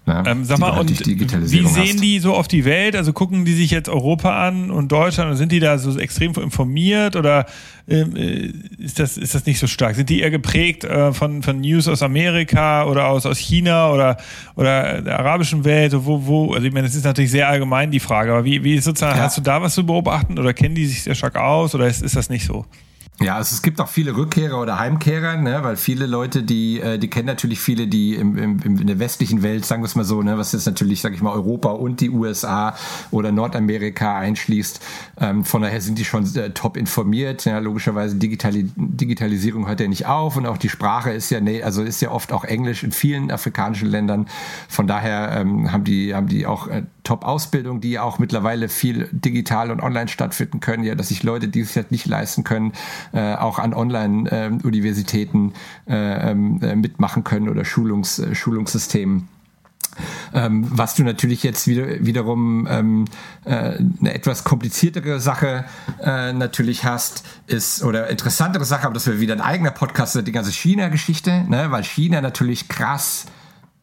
[0.08, 2.02] Ja, ähm, sag mal, und wie sehen hast.
[2.02, 2.96] die so auf die Welt?
[2.96, 6.32] Also gucken die sich jetzt Europa an und Deutschland und sind die da so extrem
[6.32, 7.44] informiert oder
[7.86, 8.50] ähm, äh,
[8.82, 9.96] ist, das, ist das nicht so stark?
[9.96, 14.16] Sind die eher geprägt äh, von, von News aus Amerika oder aus, aus China oder,
[14.56, 15.92] oder der arabischen Welt?
[15.94, 18.78] Wo, wo, also ich meine, das ist natürlich sehr allgemein die Frage, aber wie, wie
[18.78, 19.24] sozusagen, ja.
[19.24, 22.02] hast du da was zu beobachten oder kennen die sich sehr stark aus oder ist,
[22.02, 22.64] ist das nicht so?
[23.20, 26.98] Ja, also es gibt auch viele Rückkehrer oder Heimkehrer, ne, weil viele Leute, die, äh,
[26.98, 30.04] die kennen natürlich viele, die im, im, in der westlichen Welt, sagen wir es mal
[30.04, 32.76] so, ne, was jetzt natürlich, sag ich mal, Europa und die USA
[33.10, 34.80] oder Nordamerika einschließt.
[35.20, 37.44] Ähm, von daher sind die schon äh, top informiert.
[37.44, 41.60] Ja, logischerweise Digitali Digitalisierung hört ja nicht auf und auch die Sprache ist ja, nee,
[41.60, 44.28] also ist ja oft auch Englisch in vielen afrikanischen Ländern.
[44.68, 49.70] Von daher ähm, haben die, haben die auch äh, Top-Ausbildung, die auch mittlerweile viel digital
[49.70, 52.74] und online stattfinden können, ja, dass sich Leute, die es halt nicht leisten können,
[53.12, 55.52] äh, auch an Online-Universitäten
[55.86, 59.28] äh, ähm, äh, mitmachen können oder Schulungs, Schulungssystemen.
[60.32, 63.04] Ähm, was du natürlich jetzt wieder, wiederum ähm,
[63.44, 65.64] äh, eine etwas kompliziertere Sache
[66.00, 70.32] äh, natürlich hast, ist, oder interessantere Sache, aber das wäre wieder ein eigener Podcast, die
[70.32, 71.70] ganze China-Geschichte, ne?
[71.70, 73.26] weil China natürlich krass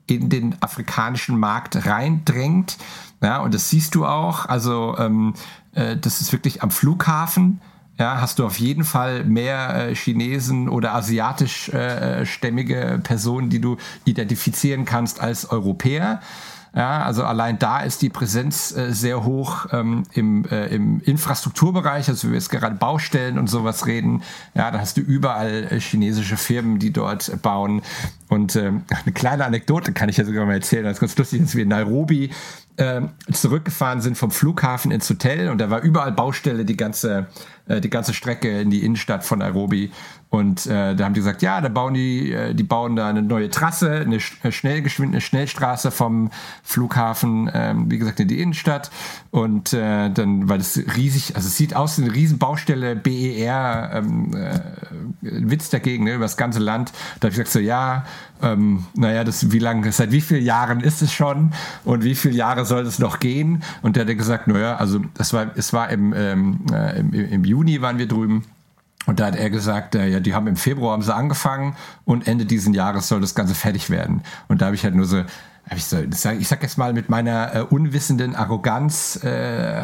[0.07, 2.77] in den afrikanischen Markt reindrängt.
[3.21, 4.45] Ja, und das siehst du auch.
[4.45, 5.33] Also ähm,
[5.73, 7.59] äh, das ist wirklich am Flughafen
[7.97, 13.77] ja, hast du auf jeden Fall mehr äh, Chinesen oder asiatischstämmige äh, Personen, die du
[14.03, 16.19] identifizieren kannst als Europäer.
[16.75, 22.10] Ja, also allein da ist die Präsenz äh, sehr hoch ähm, im, äh, im Infrastrukturbereich,
[22.10, 24.23] also wir jetzt gerade Baustellen und sowas reden.
[24.55, 27.81] Ja, da hast du überall äh, chinesische Firmen, die dort bauen.
[28.27, 30.84] Und äh, eine kleine Anekdote kann ich ja sogar mal erzählen.
[30.84, 32.31] Das ist ganz lustig, dass wir in Nairobi
[32.77, 37.27] äh, zurückgefahren sind vom Flughafen ins Hotel und da war überall Baustelle die ganze
[37.67, 39.91] äh, die ganze Strecke in die Innenstadt von Nairobi
[40.35, 43.21] und äh, da haben die gesagt, ja, da bauen die, äh, die bauen da eine
[43.21, 46.29] neue Trasse, eine, eine Schnellgeschwind, eine Schnellstraße vom
[46.61, 48.91] Flughafen, ähm, wie gesagt, in die Innenstadt.
[49.31, 53.91] Und äh, dann, weil das riesig, also es sieht aus wie eine riesen Baustelle, BER,
[53.93, 54.59] ähm, äh,
[55.21, 56.91] Witz dagegen, ne, über das ganze Land.
[57.19, 58.05] Da habe ich gesagt, so ja,
[58.41, 61.51] ähm, naja, das wie lange, seit wie vielen Jahren ist es schon
[61.83, 63.63] und wie viele Jahre soll es noch gehen?
[63.81, 67.43] Und der hat gesagt, naja, also das war, es war im, ähm, äh, im, im
[67.43, 68.43] Juni waren wir drüben
[69.05, 72.27] und da hat er gesagt, äh, ja, die haben im Februar haben sie angefangen und
[72.27, 74.23] Ende diesen Jahres soll das Ganze fertig werden.
[74.47, 75.23] Und da habe ich halt nur so,
[75.75, 79.83] ich so, ich sag jetzt mal mit meiner äh, unwissenden Arroganz, äh,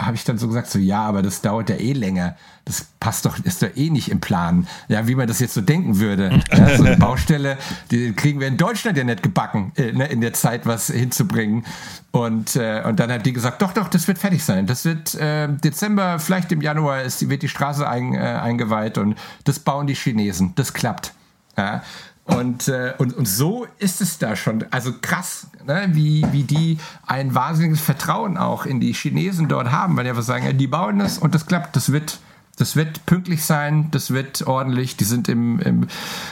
[0.00, 2.36] habe ich dann so gesagt, so ja, aber das dauert ja eh länger.
[2.64, 4.66] Das passt doch, ist doch eh nicht im Plan.
[4.88, 6.40] Ja, wie man das jetzt so denken würde.
[6.52, 7.56] Ja, so eine Baustelle,
[7.90, 11.64] die kriegen wir in Deutschland ja nicht gebacken, äh, ne, in der Zeit was hinzubringen.
[12.10, 14.66] Und, äh, und dann hat die gesagt, doch, doch, das wird fertig sein.
[14.66, 19.16] Das wird äh, Dezember, vielleicht im Januar ist, wird die Straße ein, äh, eingeweiht und
[19.44, 20.52] das bauen die Chinesen.
[20.56, 21.12] Das klappt.
[21.56, 21.82] Ja.
[22.24, 24.64] Und, äh, und, und so ist es da schon.
[24.70, 25.88] Also krass, ne?
[25.92, 30.22] wie, wie die ein wahnsinniges Vertrauen auch in die Chinesen dort haben, weil die einfach
[30.22, 32.20] sagen, ja, die bauen das und das klappt, das wird
[32.56, 34.96] das wird pünktlich sein, das wird ordentlich.
[34.96, 35.82] Die sind im, im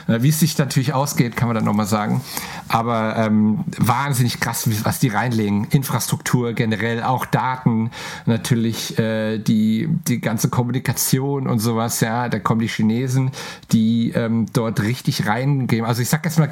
[0.07, 2.20] äh, wie es sich natürlich ausgeht, kann man dann nochmal sagen.
[2.68, 5.64] Aber ähm, wahnsinnig krass, was die reinlegen.
[5.70, 7.90] Infrastruktur generell, auch Daten,
[8.26, 12.00] natürlich äh, die, die ganze Kommunikation und sowas.
[12.00, 13.31] Ja, da kommen die Chinesen,
[13.72, 15.87] die ähm, dort richtig reingehen.
[15.87, 16.50] Also ich sag jetzt mal,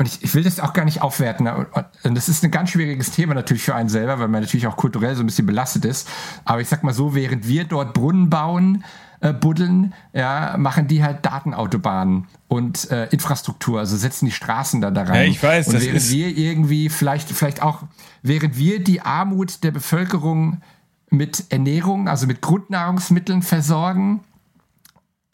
[0.00, 1.46] und ich, ich will das auch gar nicht aufwerten.
[1.46, 4.78] Und das ist ein ganz schwieriges Thema natürlich für einen selber, weil man natürlich auch
[4.78, 6.08] kulturell so ein bisschen belastet ist.
[6.46, 8.82] Aber ich sag mal so, während wir dort Brunnen bauen,
[9.20, 14.90] äh, buddeln, ja, machen die halt Datenautobahnen und äh, Infrastruktur, also setzen die Straßen da,
[14.90, 15.16] da rein.
[15.16, 17.82] Ja, ich weiß, und das während ist wir irgendwie vielleicht, vielleicht auch,
[18.22, 20.62] während wir die Armut der Bevölkerung
[21.10, 24.20] mit Ernährung, also mit Grundnahrungsmitteln versorgen,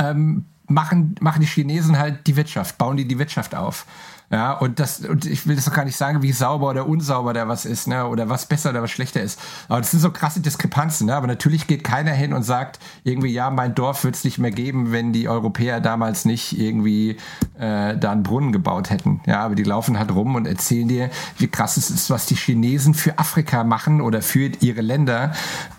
[0.01, 3.87] ähm, machen, machen die Chinesen halt die Wirtschaft, bauen die die Wirtschaft auf.
[4.31, 7.33] Ja, und das, und ich will das doch gar nicht sagen, wie sauber oder unsauber
[7.33, 9.39] da was ist, ne, oder was besser oder was schlechter ist.
[9.69, 13.33] Aber das sind so krasse Diskrepanzen, ne, aber natürlich geht keiner hin und sagt irgendwie,
[13.33, 17.19] ja, mein Dorf wird es nicht mehr geben, wenn die Europäer damals nicht irgendwie
[17.59, 19.21] äh, da einen Brunnen gebaut hätten.
[19.27, 22.37] Ja, aber die laufen halt rum und erzählen dir, wie krass es ist, was die
[22.37, 25.33] Chinesen für Afrika machen oder für ihre Länder,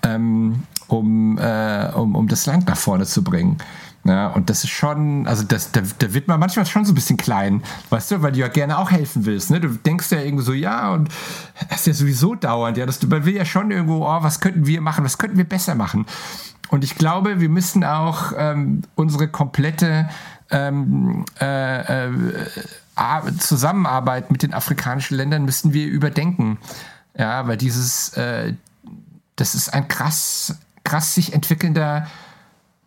[0.03, 3.57] ähm, um, äh, um, um das Land nach vorne zu bringen.
[4.07, 6.95] Ja, und das ist schon, also das, da, da wird man manchmal schon so ein
[6.95, 9.51] bisschen klein, weißt du, weil du ja gerne auch helfen willst.
[9.51, 9.59] Ne?
[9.59, 11.09] Du denkst ja irgendwie so, ja, und
[11.69, 14.39] das ist ja sowieso dauernd, ja, dass du, man will ja schon irgendwo, oh, was
[14.39, 16.05] könnten wir machen, was könnten wir besser machen.
[16.69, 20.07] Und ich glaube, wir müssen auch ähm, unsere komplette
[20.51, 22.11] ähm, äh, äh,
[23.39, 26.59] Zusammenarbeit mit den afrikanischen Ländern müssen wir überdenken.
[27.17, 28.53] Ja, weil dieses, äh,
[29.35, 32.07] das ist ein krass, krass sich entwickelnder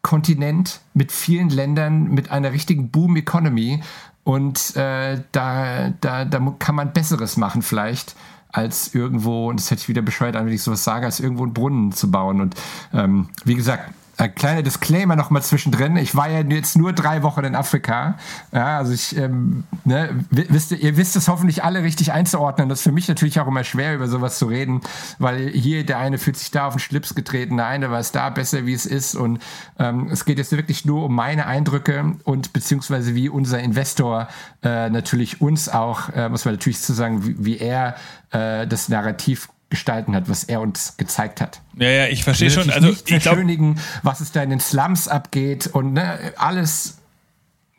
[0.02, 3.80] Kontinent mit vielen Ländern, mit einer richtigen Boom-Economy.
[4.24, 8.14] Und äh, da, da, da kann man Besseres machen vielleicht
[8.52, 11.44] als irgendwo, und das hätte ich wieder bescheuert an, wenn ich sowas sage, als irgendwo
[11.44, 12.40] einen Brunnen zu bauen.
[12.40, 12.54] Und
[12.92, 15.96] ähm, wie gesagt, äh, kleiner Disclaimer noch mal zwischendrin.
[15.96, 18.18] Ich war ja jetzt nur drei Wochen in Afrika.
[18.52, 22.68] Ja, also ich, ähm, ne, wisst, ihr wisst es hoffentlich alle richtig einzuordnen.
[22.68, 24.82] Das ist für mich natürlich auch immer schwer, über sowas zu reden,
[25.18, 28.28] weil hier der eine fühlt sich da auf den Schlips getreten, der eine weiß da
[28.30, 29.14] besser, wie es ist.
[29.14, 29.40] Und
[29.78, 34.28] ähm, es geht jetzt wirklich nur um meine Eindrücke und beziehungsweise wie unser Investor
[34.62, 37.96] äh, natürlich uns auch, äh, muss man natürlich zu sagen, wie, wie er
[38.32, 41.60] äh, das Narrativ gestalten hat, was er uns gezeigt hat.
[41.76, 42.70] Ja, ja, ich verstehe schon.
[42.70, 43.38] Also ich glaub,
[44.02, 46.99] was es da in den Slums abgeht und ne, alles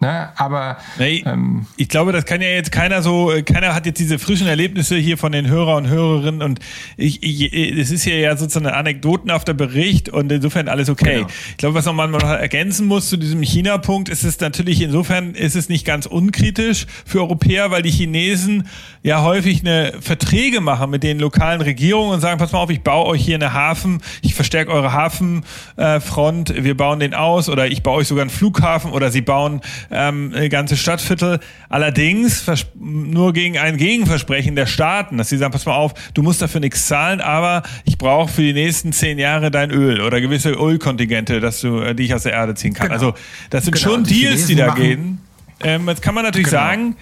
[0.01, 0.29] Ne?
[0.35, 4.17] Aber nee, ähm, ich glaube, das kann ja jetzt keiner so, keiner hat jetzt diese
[4.17, 6.59] frischen Erlebnisse hier von den Hörer und Hörerinnen und
[6.97, 11.17] ich, ich, es ist hier ja sozusagen ein anekdotenhafter Bericht und insofern alles okay.
[11.17, 11.27] Genau.
[11.51, 15.55] Ich glaube, was man noch ergänzen muss zu diesem China-Punkt, ist es natürlich insofern ist
[15.55, 18.67] es nicht ganz unkritisch für Europäer, weil die Chinesen
[19.03, 22.81] ja häufig eine Verträge machen mit den lokalen Regierungen und sagen, pass mal auf, ich
[22.81, 27.83] baue euch hier eine Hafen, ich verstärke eure Hafenfront, wir bauen den aus oder ich
[27.83, 29.61] baue euch sogar einen Flughafen oder sie bauen
[29.91, 31.39] ähm, ganze Stadtviertel.
[31.69, 36.41] Allerdings nur gegen ein Gegenversprechen der Staaten, dass sie sagen, pass mal auf, du musst
[36.41, 40.51] dafür nichts zahlen, aber ich brauche für die nächsten zehn Jahre dein Öl oder gewisse
[40.51, 42.88] Ölkontingente, dass du, äh, die ich aus der Erde ziehen kann.
[42.88, 42.95] Genau.
[42.95, 43.13] Also
[43.49, 45.19] das sind genau, schon die Deals, die da gehen.
[45.63, 46.62] Ähm, jetzt kann man natürlich genau.
[46.62, 46.95] sagen,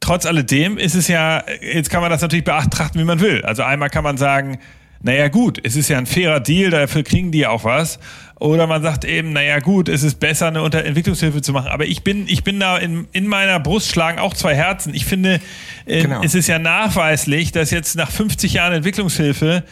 [0.00, 3.42] trotz alledem ist es ja, jetzt kann man das natürlich betrachten, wie man will.
[3.42, 4.58] Also einmal kann man sagen,
[5.04, 7.98] naja gut, es ist ja ein fairer Deal, dafür kriegen die auch was.
[8.40, 11.68] Oder man sagt eben, naja gut, es ist besser, eine Entwicklungshilfe zu machen.
[11.68, 14.94] Aber ich bin, ich bin da in, in meiner Brust schlagen auch zwei Herzen.
[14.94, 15.40] Ich finde,
[15.84, 16.22] äh, genau.
[16.22, 19.64] es ist ja nachweislich, dass jetzt nach 50 Jahren Entwicklungshilfe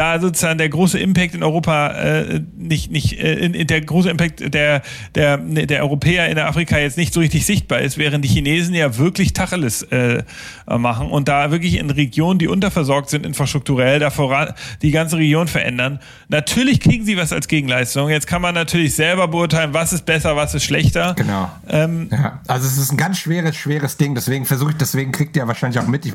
[0.00, 4.08] da sozusagen der große Impact in Europa äh, nicht nicht äh, in, in der große
[4.08, 4.80] Impact der
[5.14, 8.96] der der Europäer in Afrika jetzt nicht so richtig sichtbar ist, während die Chinesen ja
[8.96, 10.22] wirklich Tacheles äh,
[10.66, 15.48] machen und da wirklich in Regionen, die unterversorgt sind infrastrukturell, da voran die ganze Region
[15.48, 16.00] verändern.
[16.28, 18.08] Natürlich kriegen sie was als Gegenleistung.
[18.08, 21.14] Jetzt kann man natürlich selber beurteilen, was ist besser, was ist schlechter.
[21.14, 21.50] Genau.
[21.68, 24.14] Ähm, ja, also es ist ein ganz schweres schweres Ding.
[24.14, 26.14] Deswegen versuche ich, deswegen kriegt ihr wahrscheinlich auch mit, ich,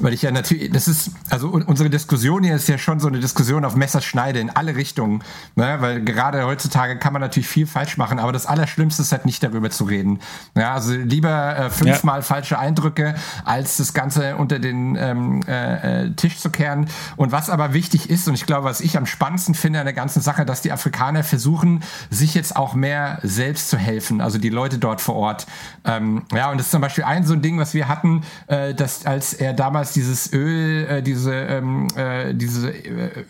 [0.00, 3.20] weil ich ja natürlich, das ist also unsere Diskussion hier ist ja schon so eine
[3.20, 5.22] Diskussion auf Messerschneide in alle Richtungen,
[5.54, 5.76] ne?
[5.80, 9.42] weil gerade heutzutage kann man natürlich viel falsch machen, aber das Allerschlimmste ist halt nicht
[9.42, 10.20] darüber zu reden.
[10.56, 12.22] Ja, also lieber äh, fünfmal ja.
[12.22, 16.86] falsche Eindrücke, als das Ganze unter den ähm, äh, äh, Tisch zu kehren.
[17.16, 19.94] Und was aber wichtig ist, und ich glaube, was ich am spannendsten finde an der
[19.94, 24.48] ganzen Sache, dass die Afrikaner versuchen, sich jetzt auch mehr selbst zu helfen, also die
[24.48, 25.46] Leute dort vor Ort.
[25.84, 28.74] Ähm, ja, und das ist zum Beispiel ein so ein Ding, was wir hatten, äh,
[28.74, 32.72] dass als er damals dieses Öl, äh, diese, ähm, äh, diese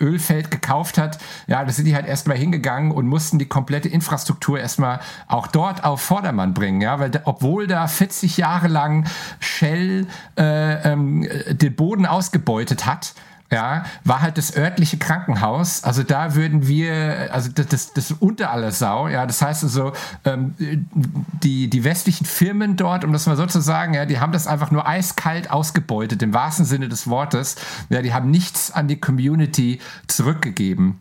[0.01, 4.59] Ölfeld gekauft hat, ja, da sind die halt erstmal hingegangen und mussten die komplette Infrastruktur
[4.59, 9.07] erstmal auch dort auf Vordermann bringen, ja, weil da, obwohl da 40 Jahre lang
[9.41, 10.07] Shell
[10.39, 13.15] äh, ähm, den Boden ausgebeutet hat,
[13.55, 15.85] ja, war halt das örtliche Krankenhaus.
[15.85, 19.93] Also da würden wir, also das, das, das unter aller Sau, ja, das heißt also,
[20.25, 24.33] ähm, die, die westlichen Firmen dort, um das mal so zu sagen, ja, die haben
[24.33, 27.55] das einfach nur eiskalt ausgebeutet, im wahrsten Sinne des Wortes.
[27.91, 30.99] Ja, die haben nichts an die Community zurückgegeben.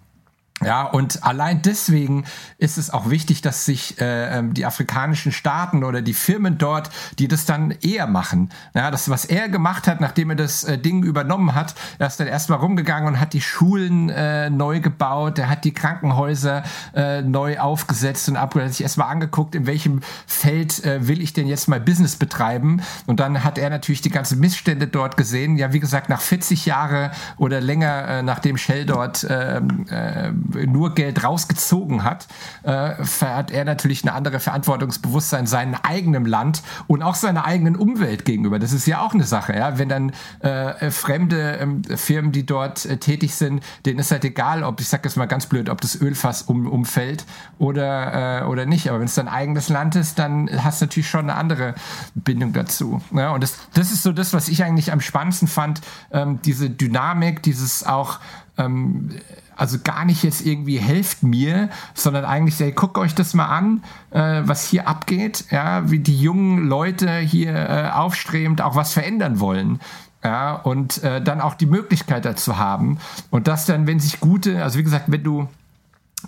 [0.65, 2.25] Ja, und allein deswegen
[2.57, 6.89] ist es auch wichtig, dass sich äh, ähm, die afrikanischen Staaten oder die Firmen dort,
[7.19, 8.49] die das dann eher machen.
[8.73, 12.19] Ja, das, was er gemacht hat, nachdem er das äh, Ding übernommen hat, er ist
[12.19, 17.21] dann erstmal rumgegangen und hat die Schulen äh, neu gebaut, er hat die Krankenhäuser äh,
[17.21, 21.67] neu aufgesetzt und hat sich erstmal angeguckt, in welchem Feld äh, will ich denn jetzt
[21.67, 22.81] mal Business betreiben.
[23.05, 25.57] Und dann hat er natürlich die ganzen Missstände dort gesehen.
[25.57, 30.93] Ja, wie gesagt, nach 40 Jahre oder länger, äh, nachdem Shell dort äh, äh, nur
[30.93, 32.27] Geld rausgezogen hat,
[32.63, 38.25] äh, hat er natürlich eine andere Verantwortungsbewusstsein seinem eigenen Land und auch seiner eigenen Umwelt
[38.25, 38.59] gegenüber.
[38.59, 39.77] Das ist ja auch eine Sache, ja.
[39.77, 44.63] Wenn dann äh, fremde äh, Firmen, die dort äh, tätig sind, denen ist halt egal,
[44.63, 47.25] ob, ich sag das mal ganz blöd, ob das Ölfass um, umfällt
[47.57, 48.89] oder, äh, oder nicht.
[48.89, 51.75] Aber wenn es dein eigenes Land ist, dann hast du natürlich schon eine andere
[52.15, 53.01] Bindung dazu.
[53.11, 53.31] Ja?
[53.31, 57.43] Und das, das ist so das, was ich eigentlich am spannendsten fand, ähm, diese Dynamik,
[57.43, 58.19] dieses auch
[58.57, 59.09] ähm,
[59.55, 63.83] also gar nicht jetzt irgendwie helft mir, sondern eigentlich, ey, guckt euch das mal an,
[64.11, 69.39] äh, was hier abgeht, ja, wie die jungen Leute hier äh, aufstrebend auch was verändern
[69.39, 69.79] wollen.
[70.23, 72.97] Ja, und äh, dann auch die Möglichkeit dazu haben.
[73.29, 75.49] Und das dann, wenn sich gute, also wie gesagt, wenn du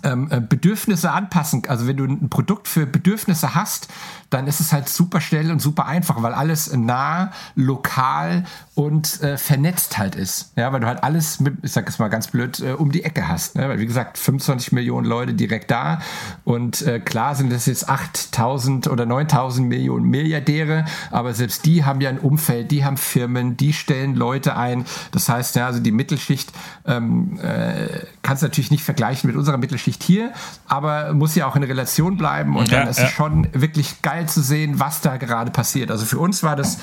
[0.02, 1.62] ähm, äh, Bedürfnisse anpassen.
[1.68, 3.88] Also wenn du ein Produkt für Bedürfnisse hast,
[4.30, 9.38] dann ist es halt super schnell und super einfach, weil alles nah, lokal und äh,
[9.38, 10.52] vernetzt halt ist.
[10.56, 13.04] Ja, weil du halt alles mit, ich sag es mal ganz blöd, äh, um die
[13.04, 13.54] Ecke hast.
[13.54, 13.68] Ne?
[13.68, 16.00] Weil wie gesagt, 25 Millionen Leute direkt da
[16.44, 22.00] und äh, klar sind das jetzt 8000 oder 9000 Millionen Milliardäre, aber selbst die haben
[22.00, 24.84] ja ein Umfeld, die haben Firmen, die stellen Leute ein.
[25.12, 26.52] Das heißt, ja, also die Mittelschicht
[26.84, 30.32] ähm, äh, kannst du natürlich nicht vergleichen mit unserer Mittelschicht hier,
[30.66, 33.06] aber muss ja auch in Relation bleiben und ja, dann ist ja.
[33.06, 35.90] es schon wirklich geil zu sehen, was da gerade passiert.
[35.90, 36.78] Also für uns war das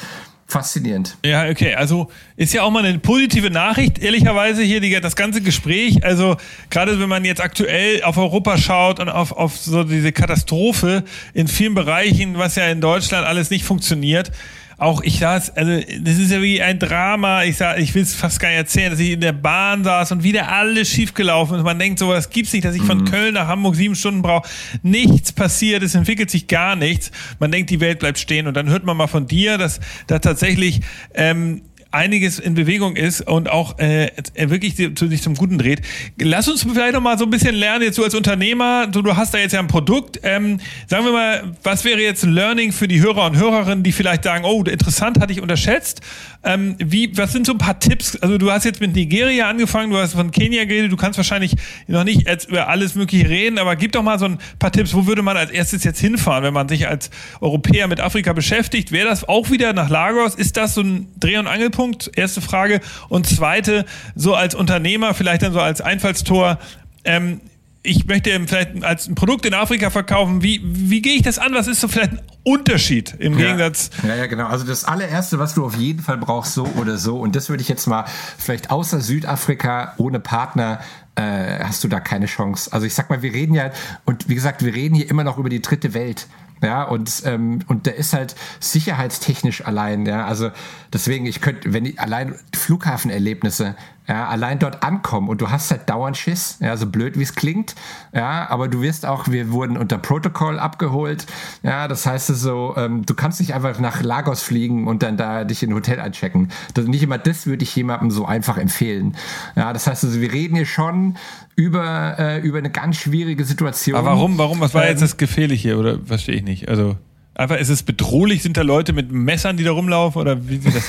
[0.48, 1.18] faszinierend.
[1.26, 1.74] Ja, okay.
[1.74, 6.04] Also ist ja auch mal eine positive Nachricht, ehrlicherweise hier die, das ganze Gespräch.
[6.04, 6.38] Also
[6.70, 11.04] gerade wenn man jetzt aktuell auf Europa schaut und auf, auf so diese Katastrophe
[11.34, 14.32] in vielen Bereichen, was ja in Deutschland alles nicht funktioniert
[14.78, 15.72] auch ich saß, also
[16.02, 17.44] das ist ja wie ein Drama.
[17.44, 20.12] Ich sag, ich will es fast gar nicht erzählen, dass ich in der Bahn saß
[20.14, 21.64] und wieder alles schiefgelaufen ist.
[21.64, 23.06] Man denkt so, was gibt's nicht, dass ich von mhm.
[23.06, 24.50] Köln nach Hamburg sieben Stunden brauche.
[24.82, 27.12] Nichts passiert, es entwickelt sich gar nichts.
[27.40, 30.20] Man denkt, die Welt bleibt stehen und dann hört man mal von dir, dass da
[30.20, 30.82] tatsächlich
[31.14, 31.62] ähm,
[31.94, 35.82] einiges in Bewegung ist und auch äh, wirklich zu sich zum Guten dreht.
[36.20, 39.16] Lass uns vielleicht noch mal so ein bisschen lernen, jetzt du als Unternehmer, du, du
[39.16, 40.20] hast da jetzt ja ein Produkt.
[40.24, 43.92] Ähm, sagen wir mal, was wäre jetzt ein Learning für die Hörer und Hörerinnen, die
[43.92, 46.02] vielleicht sagen, oh, interessant, hatte ich unterschätzt.
[46.44, 48.16] Ähm, wie, was sind so ein paar Tipps?
[48.18, 51.56] Also du hast jetzt mit Nigeria angefangen, du hast von Kenia geredet, du kannst wahrscheinlich
[51.88, 54.94] noch nicht jetzt über alles Mögliche reden, aber gib doch mal so ein paar Tipps,
[54.94, 58.92] wo würde man als erstes jetzt hinfahren, wenn man sich als Europäer mit Afrika beschäftigt?
[58.92, 60.36] Wäre das auch wieder nach Lagos?
[60.36, 61.83] Ist das so ein Dreh- und Angelpunkt?
[62.16, 62.82] Erste Frage.
[63.10, 66.60] Und zweite, so als Unternehmer, vielleicht dann so als Einfallstor,
[67.04, 67.42] ähm,
[67.84, 70.42] ich möchte vielleicht als ein Produkt in Afrika verkaufen.
[70.42, 71.54] Wie, wie gehe ich das an?
[71.54, 73.48] Was ist so vielleicht ein Unterschied im ja.
[73.48, 73.90] Gegensatz?
[74.08, 74.48] Ja, ja, genau.
[74.48, 77.62] Also das allererste, was du auf jeden Fall brauchst, so oder so, und das würde
[77.62, 78.06] ich jetzt mal
[78.38, 80.80] vielleicht außer Südafrika ohne Partner
[81.16, 82.72] äh, hast du da keine Chance.
[82.72, 83.72] Also ich sag mal, wir reden ja,
[84.06, 86.28] und wie gesagt, wir reden hier immer noch über die dritte Welt.
[86.62, 90.26] Ja, und, ähm, und der ist halt sicherheitstechnisch allein, ja.
[90.26, 90.52] Also
[90.94, 93.76] deswegen, ich könnte, wenn ich allein Flughafenerlebnisse,
[94.08, 97.36] ja, allein dort ankommen und du hast halt dauernd Schiss, ja, so blöd wie es
[97.36, 97.76] klingt,
[98.14, 101.26] ja, aber du wirst auch, wir wurden unter Protokoll abgeholt,
[101.64, 105.44] ja, das heißt so, ähm, du kannst nicht einfach nach Lagos fliegen und dann da
[105.44, 106.50] dich in ein Hotel einchecken.
[106.74, 109.16] Das, nicht immer das würde ich jemandem so einfach empfehlen.
[109.56, 111.18] Ja, das heißt also, wir reden hier schon
[111.56, 113.98] über, äh, über eine ganz schwierige Situation.
[113.98, 116.70] Aber warum, warum, was war ähm, jetzt das Gefährliche oder verstehe ich nicht?
[116.70, 116.98] Also,
[117.36, 118.44] Einfach, ist es bedrohlich?
[118.44, 120.22] Sind da Leute mit Messern, die da rumlaufen?
[120.22, 120.86] Oder wie sieht das?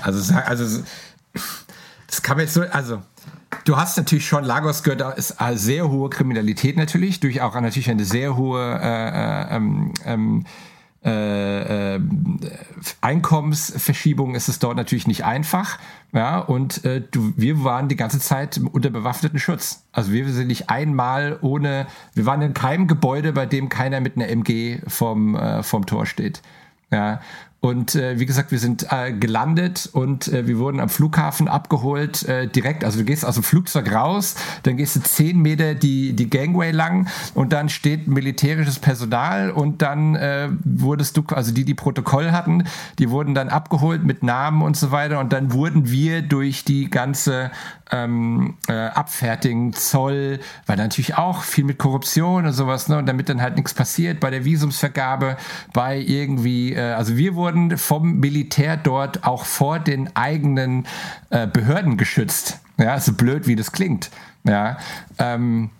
[0.02, 0.82] also, also,
[2.08, 3.02] das kann man jetzt so, also,
[3.64, 7.54] du hast natürlich schon, Lagos gehört, da ist eine sehr hohe Kriminalität natürlich, durch auch
[7.54, 10.44] natürlich eine sehr hohe äh, äh ähm, ähm,
[11.04, 12.00] äh, äh,
[13.00, 15.78] Einkommensverschiebung ist es dort natürlich nicht einfach.
[16.12, 19.84] Ja, und äh, du, wir waren die ganze Zeit unter bewaffneten Schutz.
[19.92, 24.16] Also wir sind nicht einmal ohne, wir waren in keinem Gebäude, bei dem keiner mit
[24.16, 26.42] einer MG vom, äh, vom Tor steht.
[26.90, 27.20] Ja,
[27.60, 32.22] und äh, wie gesagt, wir sind äh, gelandet und äh, wir wurden am Flughafen abgeholt,
[32.28, 32.84] äh, direkt.
[32.84, 36.70] Also du gehst aus dem Flugzeug raus, dann gehst du zehn Meter die, die Gangway
[36.70, 42.30] lang und dann steht militärisches Personal und dann äh, wurdest du, also die, die Protokoll
[42.30, 42.62] hatten,
[43.00, 46.88] die wurden dann abgeholt mit Namen und so weiter und dann wurden wir durch die
[46.88, 47.50] ganze
[47.90, 52.98] ähm, äh, abfertigen, Zoll, weil natürlich auch viel mit Korruption und sowas, ne?
[52.98, 55.36] Und damit dann halt nichts passiert bei der Visumsvergabe,
[55.72, 60.86] bei irgendwie, äh, also wir wurden vom Militär dort auch vor den eigenen
[61.30, 62.58] äh, Behörden geschützt.
[62.78, 64.10] Ja, so blöd wie das klingt.
[64.44, 64.78] Ja.
[65.18, 65.70] Ähm,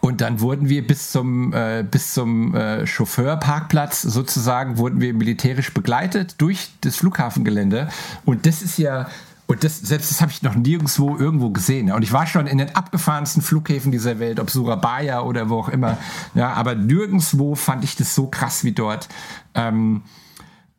[0.00, 5.72] und dann wurden wir bis zum, äh, bis zum äh, Chauffeurparkplatz sozusagen, wurden wir militärisch
[5.72, 7.88] begleitet durch das Flughafengelände.
[8.24, 9.06] Und das ist ja
[9.46, 11.92] und das, selbst das habe ich noch nirgendwo irgendwo gesehen.
[11.92, 15.68] Und ich war schon in den abgefahrensten Flughäfen dieser Welt, ob Surabaya oder wo auch
[15.68, 15.98] immer.
[16.34, 19.08] Ja, aber nirgendwo fand ich das so krass wie dort.
[19.54, 20.02] Ähm,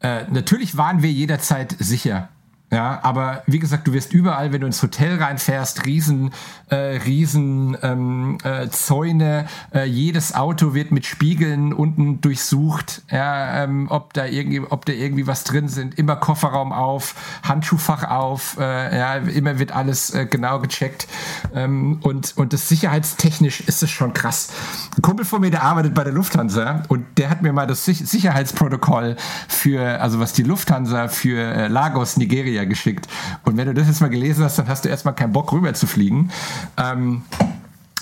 [0.05, 2.29] äh, natürlich waren wir jederzeit sicher.
[2.71, 6.31] Ja, aber wie gesagt, du wirst überall, wenn du ins Hotel reinfährst, riesen,
[6.69, 9.45] äh, riesen ähm, äh, Zäune.
[9.73, 14.93] Äh, jedes Auto wird mit Spiegeln unten durchsucht, ja, ähm, ob da irgendwie, ob da
[14.93, 15.99] irgendwie was drin sind.
[15.99, 17.13] Immer Kofferraum auf,
[17.43, 21.07] Handschuhfach auf, äh, ja, immer wird alles äh, genau gecheckt.
[21.53, 24.49] Ähm, und und das sicherheitstechnisch ist es schon krass.
[24.97, 27.85] Ein Kumpel von mir, der arbeitet bei der Lufthansa und der hat mir mal das
[27.85, 33.07] Sicherheitsprotokoll für, also was die Lufthansa für äh, Lagos, Nigeria Nigeria geschickt.
[33.43, 35.73] Und wenn du das jetzt mal gelesen hast, dann hast du erstmal keinen Bock rüber
[35.73, 36.31] zu fliegen.
[36.77, 37.23] Ähm,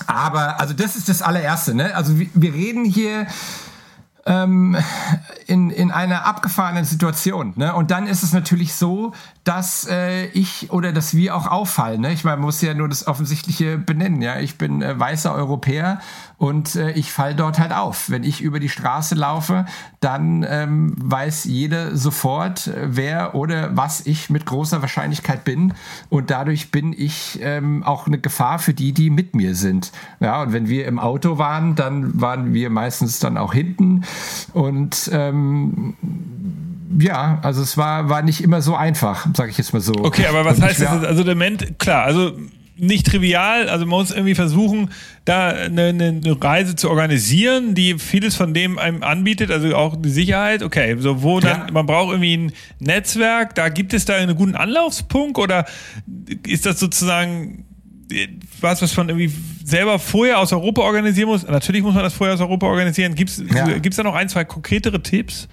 [0.06, 1.94] aber, also das ist das allererste, ne?
[1.94, 3.26] Also wir, wir reden hier
[4.26, 4.76] ähm,
[5.46, 7.52] in, in einer abgefahrenen Situation.
[7.56, 7.74] Ne?
[7.74, 9.12] Und dann ist es natürlich so,
[9.44, 12.00] dass äh, ich oder dass wir auch auffallen.
[12.00, 12.12] Ne?
[12.12, 14.22] Ich meine, man muss ja nur das Offensichtliche benennen.
[14.22, 16.00] Ja, ich bin äh, weißer Europäer
[16.44, 18.10] und äh, ich fall dort halt auf.
[18.10, 19.64] Wenn ich über die Straße laufe,
[20.00, 25.72] dann ähm, weiß jeder sofort, äh, wer oder was ich mit großer Wahrscheinlichkeit bin.
[26.10, 29.90] Und dadurch bin ich ähm, auch eine Gefahr für die, die mit mir sind.
[30.20, 34.02] Ja, und wenn wir im Auto waren, dann waren wir meistens dann auch hinten
[34.52, 35.94] und ähm,
[36.98, 39.94] ja, also es war, war nicht immer so einfach, sage ich jetzt mal so.
[39.94, 41.04] Okay, aber was heißt das?
[41.04, 42.32] Also der Ment, klar, also
[42.76, 44.90] nicht trivial, also man muss irgendwie versuchen,
[45.24, 50.10] da eine, eine, Reise zu organisieren, die vieles von dem einem anbietet, also auch die
[50.10, 51.72] Sicherheit, okay, so wo dann, ja.
[51.72, 55.66] man braucht irgendwie ein Netzwerk, da gibt es da einen guten Anlaufspunkt oder
[56.46, 57.64] ist das sozusagen
[58.60, 59.32] was, was man irgendwie
[59.64, 61.46] selber vorher aus Europa organisieren muss?
[61.46, 63.14] Natürlich muss man das vorher aus Europa organisieren.
[63.14, 63.66] Gibt es ja.
[63.66, 65.48] da noch ein, zwei konkretere Tipps?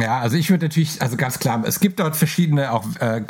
[0.00, 3.22] Ja, also ich würde natürlich, also ganz klar, es gibt dort verschiedene auch äh,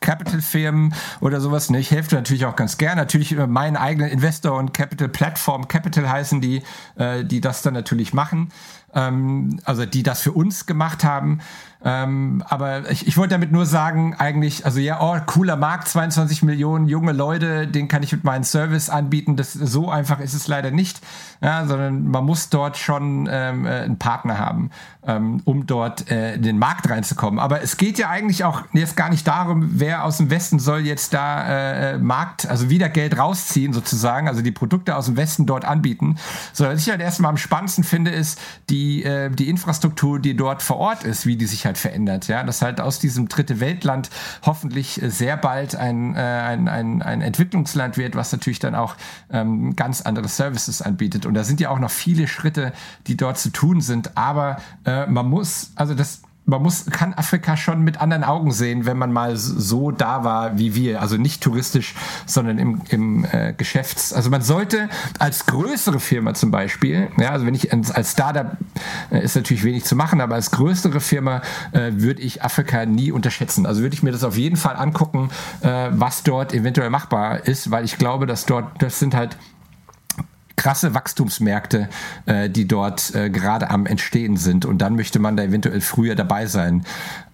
[0.00, 1.70] Capital-Firmen oder sowas.
[1.70, 1.78] Ne?
[1.78, 2.96] Ich helfe natürlich auch ganz gern.
[2.96, 6.62] Natürlich über meinen eigenen Investor- und Capital-Plattform, Capital heißen die,
[6.96, 8.50] äh, die das dann natürlich machen.
[8.94, 11.40] Ähm, also die das für uns gemacht haben.
[11.86, 16.42] Ähm, aber ich, ich wollte damit nur sagen, eigentlich, also ja, oh, cooler Markt, 22
[16.42, 19.36] Millionen junge Leute, den kann ich mit meinem Service anbieten.
[19.36, 21.02] Das, so einfach ist es leider nicht,
[21.42, 24.70] ja, sondern man muss dort schon ähm, äh, einen Partner haben,
[25.06, 27.38] ähm, um dort äh, in den Markt reinzukommen.
[27.38, 30.80] Aber es geht ja eigentlich auch jetzt gar nicht darum, wer aus dem Westen soll
[30.80, 35.44] jetzt da äh, Markt, also wieder Geld rausziehen sozusagen, also die Produkte aus dem Westen
[35.44, 36.16] dort anbieten,
[36.54, 40.62] sondern was ich halt erstmal am spannendsten finde, ist die, äh, die Infrastruktur, die dort
[40.62, 43.60] vor Ort ist, wie die sich halt halt verändert, ja, dass halt aus diesem dritte
[43.60, 44.10] Weltland
[44.44, 48.96] hoffentlich äh, sehr bald ein, äh, ein, ein, ein Entwicklungsland wird, was natürlich dann auch
[49.30, 51.26] ähm, ganz andere Services anbietet.
[51.26, 52.72] Und da sind ja auch noch viele Schritte,
[53.06, 57.56] die dort zu tun sind, aber äh, man muss, also das man muss, kann Afrika
[57.56, 61.00] schon mit anderen Augen sehen, wenn man mal so da war wie wir.
[61.00, 61.94] Also nicht touristisch,
[62.26, 64.88] sondern im, im äh, Geschäfts-, also man sollte
[65.18, 68.56] als größere Firma zum Beispiel, ja, also wenn ich als Startup
[69.10, 71.40] äh, ist natürlich wenig zu machen, aber als größere Firma
[71.72, 73.64] äh, würde ich Afrika nie unterschätzen.
[73.64, 75.30] Also würde ich mir das auf jeden Fall angucken,
[75.62, 79.38] äh, was dort eventuell machbar ist, weil ich glaube, dass dort, das sind halt
[80.64, 81.90] krasse Wachstumsmärkte,
[82.24, 84.64] äh, die dort äh, gerade am Entstehen sind.
[84.64, 86.86] Und dann möchte man da eventuell früher dabei sein.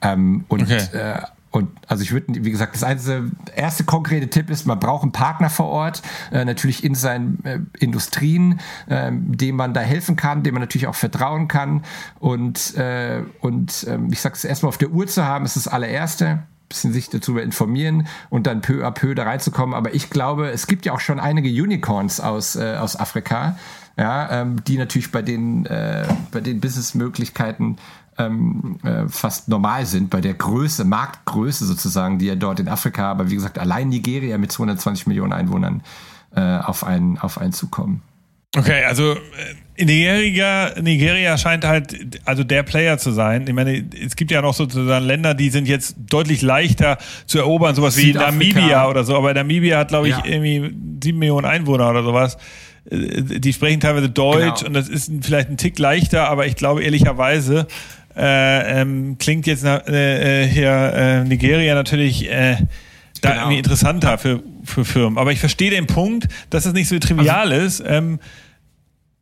[0.03, 0.83] Ähm, und okay.
[0.93, 1.23] äh,
[1.53, 5.13] und also ich würde, wie gesagt, das einzige, erste konkrete Tipp ist, man braucht einen
[5.13, 6.03] Partner vor Ort,
[6.33, 10.89] äh, natürlich in seinen äh, Industrien, äh, dem man da helfen kann, dem man natürlich
[10.89, 11.85] auch vertrauen kann.
[12.19, 15.69] Und, äh, und äh, ich sage es erstmal auf der Uhr zu haben, ist das
[15.69, 16.41] allererste
[16.71, 19.75] bisschen sich dazu informieren und dann peu à peu da reinzukommen.
[19.75, 23.59] Aber ich glaube, es gibt ja auch schon einige Unicorns aus, äh, aus Afrika,
[23.99, 27.77] ja, ähm, die natürlich bei den, äh, bei den Businessmöglichkeiten
[28.17, 33.11] ähm, äh, fast normal sind, bei der Größe, Marktgröße sozusagen, die ja dort in Afrika,
[33.11, 35.83] aber wie gesagt, allein Nigeria mit 220 Millionen Einwohnern
[36.35, 38.03] äh, auf, einen, auf einen zukommen.
[38.57, 39.19] Okay, also äh,
[39.85, 43.47] Nigeria, Nigeria scheint halt also der Player zu sein.
[43.47, 47.75] Ich meine, es gibt ja noch sozusagen Länder, die sind jetzt deutlich leichter zu erobern,
[47.75, 49.17] sowas wie Namibia oder so.
[49.17, 50.25] Aber Namibia hat, glaube ich, ja.
[50.25, 52.37] irgendwie sieben Millionen Einwohner oder sowas.
[52.91, 54.69] Äh, die sprechen teilweise Deutsch genau.
[54.69, 57.67] und das ist vielleicht ein Tick leichter, aber ich glaube ehrlicherweise
[58.17, 62.57] äh, ähm, klingt jetzt äh, äh, hier äh, Nigeria natürlich äh,
[63.21, 63.43] da genau.
[63.43, 65.19] irgendwie interessanter für, für Firmen.
[65.19, 67.83] Aber ich verstehe den Punkt, dass es nicht so trivial also, ist.
[67.87, 68.19] Ähm,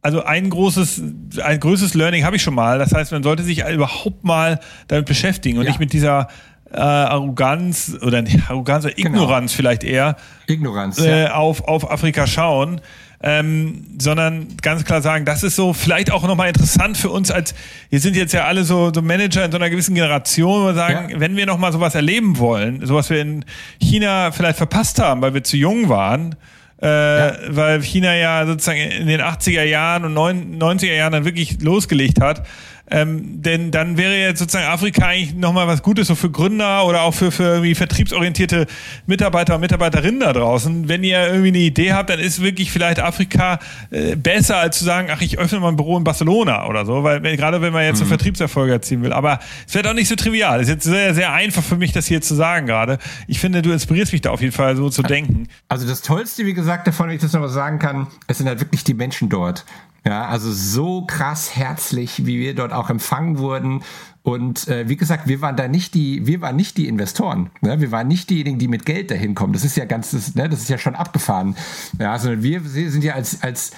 [0.02, 1.02] also ein großes,
[1.42, 2.78] ein größtes Learning habe ich schon mal.
[2.78, 5.70] Das heißt, man sollte sich überhaupt mal damit beschäftigen und ja.
[5.70, 6.28] nicht mit dieser
[6.72, 9.08] äh, Arroganz oder nicht Arroganz oder genau.
[9.08, 9.56] Ignoranz genau.
[9.56, 11.34] vielleicht eher Ignoranz äh, ja.
[11.34, 12.80] auf, auf Afrika schauen
[13.20, 17.54] ähm, sondern ganz klar sagen, das ist so vielleicht auch nochmal interessant für uns als,
[17.90, 20.74] wir sind jetzt ja alle so, so Manager in so einer gewissen Generation, wo wir
[20.74, 21.20] sagen, ja.
[21.20, 23.44] wenn wir nochmal sowas erleben wollen, sowas wir in
[23.80, 26.36] China vielleicht verpasst haben, weil wir zu jung waren,
[26.82, 27.36] äh, ja.
[27.48, 32.46] weil China ja sozusagen in den 80er Jahren und 90er Jahren dann wirklich losgelegt hat,
[32.90, 37.02] ähm, denn dann wäre jetzt sozusagen Afrika eigentlich nochmal was Gutes so für Gründer oder
[37.02, 38.66] auch für, für irgendwie vertriebsorientierte
[39.06, 40.88] Mitarbeiter und Mitarbeiterinnen da draußen.
[40.88, 43.58] Wenn ihr irgendwie eine Idee habt, dann ist wirklich vielleicht Afrika
[43.90, 47.04] äh, besser als zu sagen, ach, ich öffne mal ein Büro in Barcelona oder so,
[47.04, 48.04] weil gerade wenn man jetzt mhm.
[48.04, 49.12] so Vertriebserfolge erzielen will.
[49.12, 50.60] Aber es wird auch nicht so trivial.
[50.60, 52.98] Es ist jetzt sehr, sehr einfach für mich, das hier zu sagen gerade.
[53.26, 55.48] Ich finde, du inspirierst mich da auf jeden Fall so zu denken.
[55.68, 58.46] Also das Tollste, wie gesagt, davon, wenn ich das noch was sagen kann, es sind
[58.46, 59.64] halt wirklich die Menschen dort.
[60.08, 63.82] Ja, also so krass herzlich, wie wir dort auch empfangen wurden.
[64.22, 67.50] Und äh, wie gesagt, wir waren da nicht die, wir waren nicht die Investoren.
[67.60, 67.78] Ne?
[67.82, 69.52] Wir waren nicht diejenigen, die mit Geld dahin kommen.
[69.52, 71.56] Das ist ja ganz, das, ne, das ist ja schon abgefahren.
[71.98, 73.72] Ja, sondern wir sind ja als, als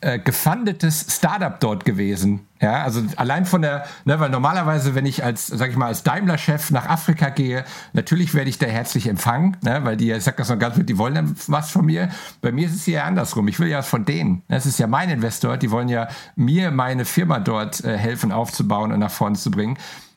[0.00, 2.46] äh, gefundetes Startup dort gewesen.
[2.60, 6.02] Ja, also allein von der, ne, weil normalerweise, wenn ich als, sag ich mal, als
[6.02, 10.36] Daimler-Chef nach Afrika gehe, natürlich werde ich da herzlich empfangen, ne, weil die, ich sag
[10.38, 12.08] das noch ganz gut, die wollen dann was von mir.
[12.40, 13.48] Bei mir ist es hier andersrum.
[13.48, 14.42] Ich will ja von denen.
[14.48, 15.56] Das ist ja mein Investor.
[15.56, 19.76] Die wollen ja mir meine Firma dort äh, helfen aufzubauen und nach vorne zu bringen.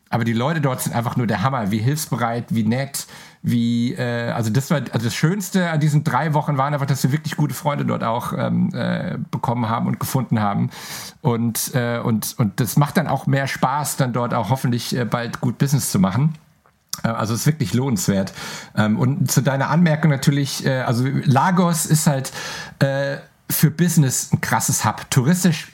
[0.10, 3.05] Aber die Leute dort sind einfach nur der Hammer, wie hilfsbereit, wie nett,
[3.41, 7.03] wie, äh, also das war, also das Schönste an diesen drei Wochen waren einfach, dass
[7.03, 10.72] wir wirklich gute Freunde dort auch ähm, äh, bekommen haben und gefunden haben.
[11.22, 15.05] Und, äh, und, und das macht dann auch mehr Spaß, dann dort auch hoffentlich äh,
[15.05, 16.36] bald gut Business zu machen.
[17.03, 18.34] Äh, also es ist wirklich lohnenswert.
[18.76, 22.32] Ähm, und zu deiner Anmerkung natürlich, äh, also Lagos ist halt
[22.80, 23.18] äh,
[23.49, 25.10] für Business ein krasses Hub.
[25.10, 25.72] Touristisch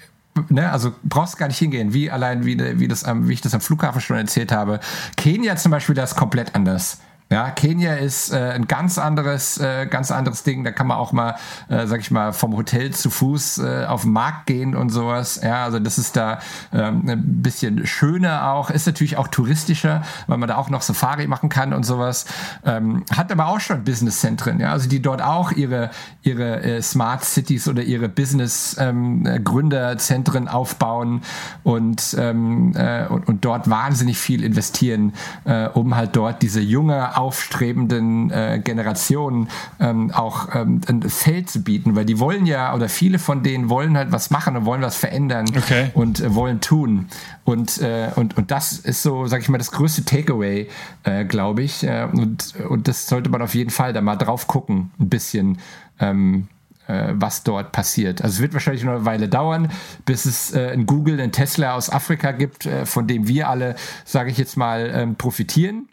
[0.49, 3.61] Ne, also brauchst gar nicht hingehen, wie allein wie, wie, das, wie ich das am
[3.61, 4.81] Flughafen schon erzählt habe.
[5.15, 6.99] Kenia zum Beispiel, das ist komplett anders.
[7.31, 10.63] Ja, Kenia ist äh, ein ganz anderes, äh, ganz anderes Ding.
[10.63, 11.35] Da kann man auch mal,
[11.69, 15.41] äh, sag ich mal, vom Hotel zu Fuß äh, auf den Markt gehen und sowas.
[15.43, 16.37] Ja, also das ist da
[16.71, 18.69] ähm, ein bisschen schöner auch.
[18.69, 22.25] Ist natürlich auch touristischer, weil man da auch noch Safari machen kann und sowas.
[22.63, 25.89] Ähm, hat aber auch schon Businesszentren, ja, also die dort auch ihre
[26.21, 31.21] ihre äh, Smart Cities oder ihre Business ähm, Gründerzentren aufbauen
[31.63, 35.13] und, ähm, äh, und und dort wahnsinnig viel investieren,
[35.45, 39.49] äh, um halt dort diese junge aufstrebenden äh, Generationen
[39.79, 43.69] ähm, auch ähm, ein Feld zu bieten, weil die wollen ja, oder viele von denen
[43.69, 45.89] wollen halt was machen und wollen was verändern okay.
[45.95, 47.07] und äh, wollen tun.
[47.43, 50.67] Und, äh, und, und das ist so, sag ich mal, das größte Takeaway,
[51.03, 51.83] äh, glaube ich.
[51.83, 55.57] Äh, und, und das sollte man auf jeden Fall da mal drauf gucken, ein bisschen.
[55.99, 56.47] Ähm,
[56.87, 58.21] äh, was dort passiert.
[58.21, 59.71] Also es wird wahrscheinlich noch eine Weile dauern,
[60.05, 63.75] bis es äh, ein Google, ein Tesla aus Afrika gibt, äh, von dem wir alle,
[64.03, 65.87] sage ich jetzt mal, ähm, profitieren.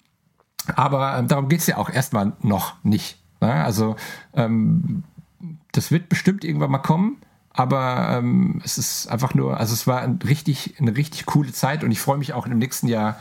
[0.75, 3.19] Aber ähm, darum geht es ja auch erstmal noch nicht.
[3.41, 3.53] Ne?
[3.53, 3.97] Also
[4.35, 5.05] ähm,
[5.73, 7.19] das wird bestimmt irgendwann mal kommen.
[7.55, 11.85] Aber ähm, es ist einfach nur, also es war ein richtig, eine richtig coole Zeit
[11.85, 13.19] und ich freue mich auch im nächsten Jahr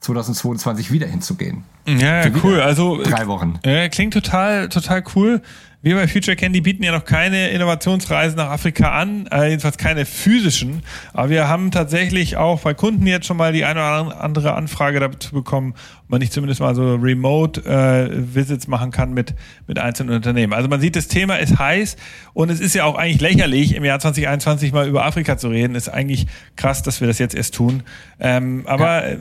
[0.00, 1.64] 2022 wieder hinzugehen.
[1.86, 2.60] Ja, ja cool.
[2.60, 3.58] Also drei Wochen.
[3.62, 5.42] Äh, klingt total, total cool.
[5.84, 10.06] Wir bei Future Candy bieten ja noch keine Innovationsreisen nach Afrika an, äh, jedenfalls keine
[10.06, 10.82] physischen.
[11.12, 14.98] Aber wir haben tatsächlich auch bei Kunden jetzt schon mal die eine oder andere Anfrage
[14.98, 15.74] dazu bekommen,
[16.04, 19.34] ob man nicht zumindest mal so Remote-Visits äh, machen kann mit,
[19.66, 20.54] mit einzelnen Unternehmen.
[20.54, 21.96] Also man sieht, das Thema ist heiß
[22.32, 25.74] und es ist ja auch eigentlich lächerlich, im Jahr 2021 mal über Afrika zu reden.
[25.74, 26.26] Ist eigentlich
[26.56, 27.82] krass, dass wir das jetzt erst tun.
[28.20, 29.18] Ähm, aber ja.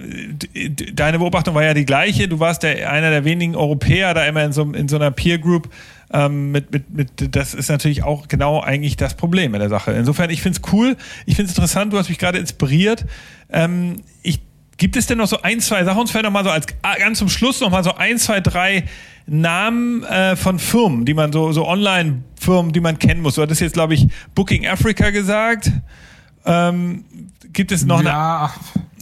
[0.53, 2.29] Äh, deine Beobachtung war ja die gleiche.
[2.29, 5.39] Du warst der, einer der wenigen Europäer da immer in so, in so einer Peer
[5.39, 5.67] Group
[6.13, 9.91] ähm, mit, mit, mit, das ist natürlich auch genau eigentlich das Problem in der Sache.
[9.93, 10.95] Insofern, ich finde es cool,
[11.25, 13.05] ich finde es interessant, du hast mich gerade inspiriert.
[13.49, 14.41] Ähm, ich,
[14.77, 16.95] gibt es denn noch so ein, zwei Sachen, uns vielleicht noch mal so als ah,
[16.95, 18.85] ganz zum Schluss noch mal so ein, zwei, drei
[19.25, 23.35] Namen äh, von Firmen, die man so, so Online-Firmen, die man kennen muss.
[23.35, 25.71] Du hattest jetzt, glaube ich, Booking Africa gesagt.
[26.45, 27.05] Ähm,
[27.53, 28.51] gibt es noch ja.
[28.51, 28.51] eine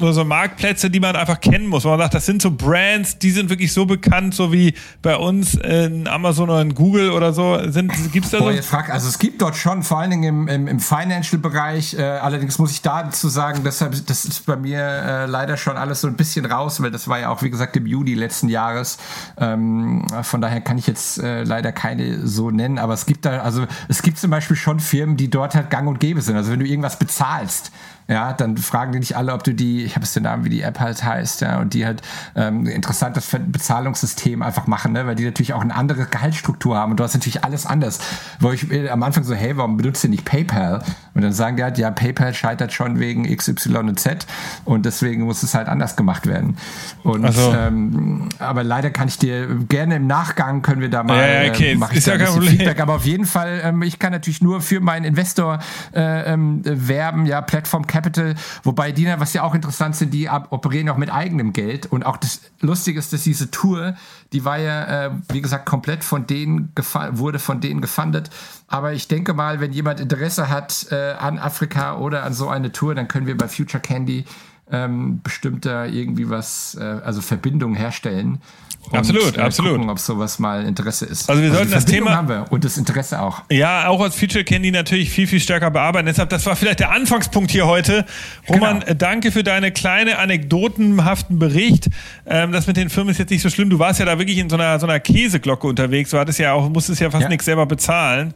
[0.02, 1.84] oder so Marktplätze, die man einfach kennen muss.
[1.84, 5.56] Man sagt, das sind so Brands, die sind wirklich so bekannt, so wie bei uns
[5.56, 7.60] in Amazon oder in Google oder so.
[7.70, 8.62] Sind, gibt's da Boah, so?
[8.62, 11.96] Frag, also es gibt dort schon, vor allen Dingen im, im, im Financial-Bereich.
[11.96, 16.02] Äh, allerdings muss ich dazu sagen, deshalb, das ist bei mir äh, leider schon alles
[16.02, 18.98] so ein bisschen raus, weil das war ja auch, wie gesagt, im Juli letzten Jahres.
[19.38, 23.40] Ähm, von daher kann ich jetzt äh, leider keine so nennen, aber es gibt da,
[23.40, 26.36] also es gibt zum Beispiel schon Firmen, die dort halt gang und gäbe sind.
[26.36, 27.72] Also wenn du irgendwas bezahlst,
[28.08, 30.50] ja, dann fragen die nicht alle, ob du die, ich habe es den Namen, wie
[30.50, 32.02] die App halt heißt, ja, und die halt
[32.36, 37.00] ähm, interessantes Bezahlungssystem einfach machen, ne, weil die natürlich auch eine andere Gehaltsstruktur haben und
[37.00, 38.00] du hast natürlich alles anders.
[38.40, 40.84] Wo ich äh, am Anfang so, hey, warum benutzt ihr nicht PayPal?
[41.14, 44.26] Und dann sagen die halt, ja, PayPal scheitert schon wegen X, Y und Z
[44.64, 46.58] und deswegen muss es halt anders gemacht werden.
[47.04, 47.54] Und also.
[47.54, 51.52] ähm, aber leider kann ich dir gerne im Nachgang können wir da mal ja, ja,
[51.52, 51.72] okay.
[51.74, 52.80] äh, mache ich da ja ein Feedback.
[52.80, 55.60] Aber auf jeden Fall, ähm, ich kann natürlich nur für meinen Investor
[55.94, 60.88] äh, ähm, werben, ja, Plattform Capital, wobei die, was ja auch interessant sind, die operieren
[60.90, 61.88] auch mit eigenem Geld.
[61.88, 63.96] Und auch das Lustige ist, dass diese Tour,
[64.32, 66.72] die war ja, äh, wie gesagt, komplett von denen
[67.12, 68.30] wurde von denen gefundet.
[68.68, 72.72] Aber ich denke mal, wenn jemand Interesse hat äh, an Afrika oder an so eine
[72.72, 74.26] Tour, dann können wir bei Future Candy
[74.72, 78.40] ähm, bestimmt da irgendwie was, äh, also Verbindungen herstellen.
[78.84, 79.74] Und, absolut, äh, absolut.
[79.74, 81.30] Gucken, ob sowas mal Interesse ist.
[81.30, 83.44] Also wir also sollten das Thema haben wir und das Interesse auch.
[83.52, 86.08] Ja, auch als Feature Candy natürlich viel viel stärker bearbeiten.
[86.08, 88.06] Deshalb das war vielleicht der Anfangspunkt hier heute.
[88.50, 88.94] Roman, genau.
[88.96, 91.90] danke für deine kleine anekdotenhaften Bericht.
[92.26, 93.70] Ähm, das mit den Firmen ist jetzt nicht so schlimm.
[93.70, 96.10] Du warst ja da wirklich in so einer so einer Käseglocke unterwegs.
[96.10, 97.30] Du hattest ja auch musstest ja fast ja.
[97.30, 98.34] nichts selber bezahlen.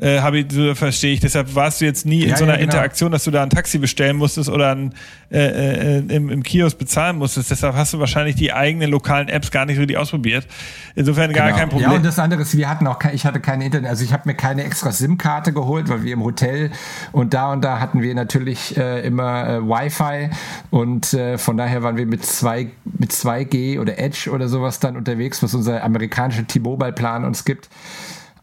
[0.00, 1.20] Äh, habe ich, so verstehe ich.
[1.20, 2.72] Deshalb warst du jetzt nie in Ja, so einer ja, genau.
[2.72, 4.94] Interaktion, dass du da ein Taxi bestellen musstest oder ein,
[5.30, 7.50] äh, äh, im, im Kiosk bezahlen musstest.
[7.50, 10.46] Deshalb hast du wahrscheinlich die eigenen lokalen Apps gar nicht richtig ausprobiert.
[10.94, 11.58] Insofern gar Genau.
[11.58, 11.90] kein Problem.
[11.90, 14.12] Ja, und das andere ist, wir hatten auch, kein, ich hatte keine Internet, also ich
[14.12, 16.70] habe mir keine extra SIM-Karte geholt, weil wir im Hotel
[17.12, 20.30] und da und da hatten wir natürlich äh, immer äh, Wi-Fi
[20.70, 22.68] und äh, von daher waren wir mit zwei
[22.98, 27.68] mit 2G oder Edge oder sowas dann unterwegs, was unser amerikanischer T-Mobile-Plan uns gibt.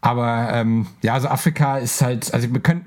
[0.00, 2.86] Aber ähm, ja, also Afrika ist halt, also wir können,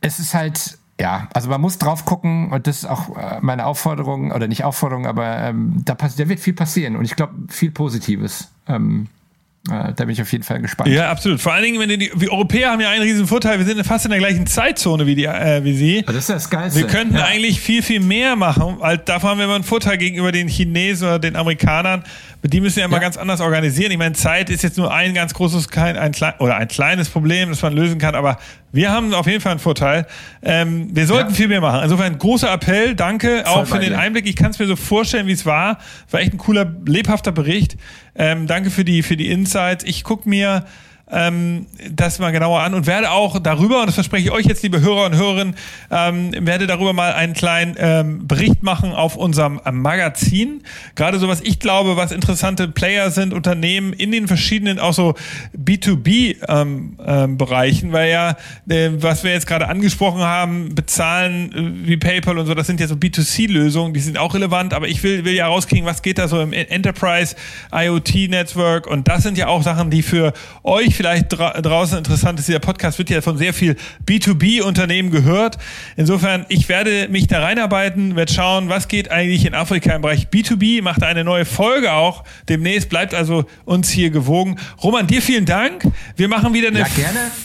[0.00, 3.66] es ist halt, ja, also man muss drauf gucken und das ist auch äh, meine
[3.66, 7.34] Aufforderung, oder nicht Aufforderung, aber ähm, da, pass da wird viel passieren und ich glaube
[7.48, 8.50] viel Positives.
[8.66, 9.17] Ähm, äh,
[9.66, 10.88] da bin ich auf jeden Fall gespannt.
[10.88, 11.40] Ja, absolut.
[11.42, 14.06] Vor allen Dingen, wenn die, wir Europäer haben ja einen riesen Vorteil, wir sind fast
[14.06, 16.02] in der gleichen Zeitzone wie, die, äh, wie sie.
[16.06, 16.80] Das ist das Geilste.
[16.80, 17.24] Wir könnten ja.
[17.26, 21.08] eigentlich viel, viel mehr machen, weil davon haben wir immer einen Vorteil gegenüber den Chinesen
[21.08, 22.02] oder den Amerikanern.
[22.44, 23.02] Die müssen ja immer Ja.
[23.02, 23.90] ganz anders organisieren.
[23.92, 27.08] Ich meine, Zeit ist jetzt nur ein ganz großes, kein, ein klein, oder ein kleines
[27.10, 28.38] Problem, das man lösen kann, aber
[28.70, 30.06] wir haben auf jeden Fall einen Vorteil.
[30.42, 31.34] Ähm, wir sollten Ja.
[31.36, 31.80] viel mehr machen.
[31.82, 33.98] Insofern großer Appell, danke auch für den dir.
[33.98, 34.26] Einblick.
[34.28, 35.78] Ich kann es mir so vorstellen, wie es war.
[36.10, 37.76] War echt ein cooler, lebhafter Bericht.
[38.18, 39.84] Ähm, danke für die, für die Insights.
[39.84, 40.66] Ich gucke mir
[41.10, 44.62] ähm, das mal genauer an und werde auch darüber, und das verspreche ich euch jetzt,
[44.62, 45.54] liebe Hörer und Hörerinnen,
[45.90, 50.62] ähm, werde darüber mal einen kleinen ähm, Bericht machen auf unserem äh, Magazin.
[50.94, 55.14] Gerade so, was ich glaube, was interessante Player sind, Unternehmen in den verschiedenen, auch so
[55.56, 58.36] B2B-Bereichen, ähm, ähm, weil ja,
[58.68, 62.80] äh, was wir jetzt gerade angesprochen haben, bezahlen äh, wie PayPal und so, das sind
[62.80, 66.18] ja so B2C-Lösungen, die sind auch relevant, aber ich will, will ja rauskriegen, was geht
[66.18, 67.34] da so im Enterprise
[67.72, 72.48] IoT-Network und das sind ja auch Sachen, die für euch vielleicht dra draußen interessant ist.
[72.48, 75.56] Dieser Podcast wird ja von sehr viel B2B-Unternehmen gehört.
[75.96, 80.26] Insofern, ich werde mich da reinarbeiten, werde schauen, was geht eigentlich in Afrika im Bereich
[80.26, 84.58] B2B, macht eine neue Folge auch demnächst, bleibt also uns hier gewogen.
[84.82, 85.84] Roman, dir vielen Dank.
[86.16, 86.86] Wir machen wieder eine, Ja,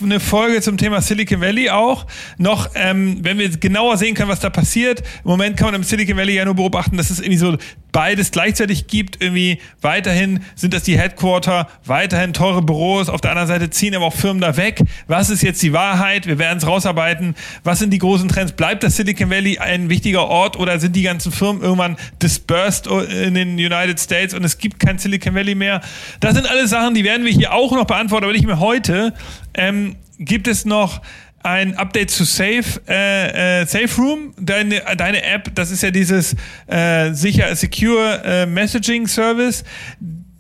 [0.02, 2.08] eine Folge zum Thema Silicon Valley auch.
[2.40, 5.02] Noch, ähm, wenn wir genauer sehen können, was da passiert.
[5.24, 7.56] Im Moment kann man im Silicon Valley ja nur beobachten, dass es irgendwie so
[7.92, 9.22] beides gleichzeitig gibt.
[9.22, 13.08] Irgendwie weiterhin sind das die Headquarter, weiterhin teure Büros.
[13.08, 14.82] Auf der anderen Seite ziehen aber auch Firmen da weg.
[15.08, 16.28] Was ist jetzt die Wahrheit?
[16.28, 17.36] Wir werden es rausarbeiten.
[17.64, 18.52] Was sind die großen Trends?
[18.54, 23.34] Bleibt das Silicon Valley ein wichtiger Ort oder sind die ganzen Firmen irgendwann dispersed in
[23.34, 25.82] den United States und es gibt kein Silicon Valley mehr?
[26.20, 29.14] Das sind alles Sachen, die werden wir hier auch noch beantworten, aber nicht mehr heute.
[29.54, 31.02] Ähm, gibt es noch
[31.44, 36.36] ein Update zu Safe, äh, äh, Safe Room, deine, deine App, das ist ja dieses
[36.68, 39.64] äh, sicher Secure äh, Messaging Service.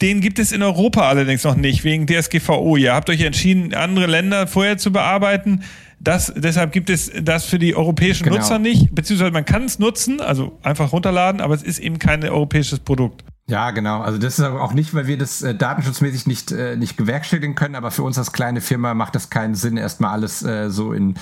[0.03, 2.75] Den gibt es in Europa allerdings noch nicht, wegen DSGVO.
[2.75, 5.63] Ihr habt euch entschieden, andere Länder vorher zu bearbeiten.
[6.01, 8.35] Das, deshalb gibt es das für die europäischen Genau.
[8.35, 12.21] Nutzer nicht, beziehungsweise man kann es nutzen, also einfach runterladen, aber es ist eben kein
[12.21, 13.23] europäisches Produkt.
[13.45, 13.99] Ja, genau.
[13.99, 17.75] Also das ist auch nicht, weil wir das äh, datenschutzmäßig nicht, äh, nicht bewerkstelligen können,
[17.75, 21.15] aber für uns als kleine Firma macht das keinen Sinn, erstmal alles äh, so in,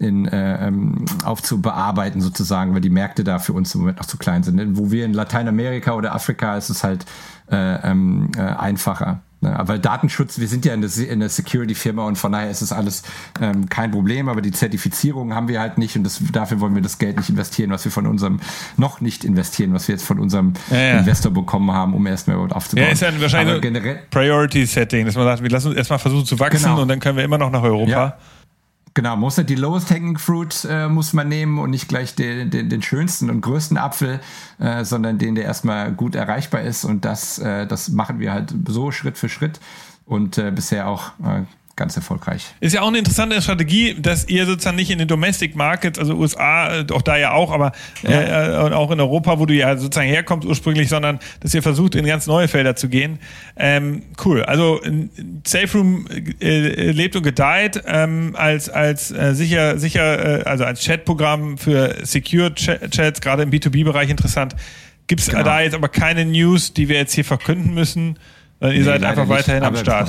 [0.00, 4.18] in äh, ähm, aufzubearbeiten sozusagen, weil die Märkte da für uns im Moment noch zu
[4.18, 4.76] klein sind.
[4.76, 7.06] Wo wir in Lateinamerika oder Afrika ist es halt
[7.48, 7.56] äh,
[7.88, 9.22] ähm, äh, einfacher.
[9.40, 9.56] Ne?
[9.56, 13.02] Aber Datenschutz, wir sind ja Se- eine Security-Firma und von daher ist es alles
[13.40, 16.82] ähm, kein Problem, aber die Zertifizierung haben wir halt nicht und das, dafür wollen wir
[16.82, 18.40] das Geld nicht investieren, was wir von unserem,
[18.76, 20.98] noch nicht investieren, was wir jetzt von unserem Ja, ja.
[20.98, 22.86] Investor bekommen haben, um erstmal überhaupt aufzubauen.
[22.86, 25.98] Ja, ist ja wahrscheinlich aber generell, Priority Setting, dass man sagt, wir lassen uns erstmal
[26.00, 26.82] versuchen zu wachsen Genau.
[26.82, 28.16] und dann können wir immer noch nach Europa.
[28.94, 32.50] Genau, muss halt die lowest hanging fruit äh, muss man nehmen und nicht gleich den,
[32.50, 34.20] den, den schönsten und größten Apfel,
[34.58, 36.84] äh, sondern den, der erstmal gut erreichbar ist.
[36.84, 39.60] Und das, äh, das machen wir halt so Schritt für Schritt
[40.06, 41.42] und äh, bisher auch äh,
[41.78, 42.42] ganz erfolgreich.
[42.60, 46.14] Ist ja auch eine interessante Strategie, dass ihr sozusagen nicht in den Domestic Markets, also
[46.14, 47.72] USA, äh, auch da ja auch, aber
[48.02, 51.94] äh, und auch in Europa, wo du ja sozusagen herkommst ursprünglich, sondern dass ihr versucht,
[51.94, 53.18] in ganz neue Felder zu gehen.
[53.56, 54.42] Ähm, cool.
[54.42, 55.08] Also äh,
[55.46, 56.06] Safe Room
[56.40, 61.94] äh, lebt und gedeiht ähm, als als äh, sicher sicher äh, also als Chatprogramm für
[62.02, 64.54] Secure Ch Chats gerade im B2B-Bereich interessant.
[65.06, 65.42] Gibt es Genau.
[65.44, 68.18] da jetzt aber keine News, die wir jetzt hier verkünden müssen?
[68.60, 70.08] Ihr Nee, seid einfach nicht, weiterhin am aber Start.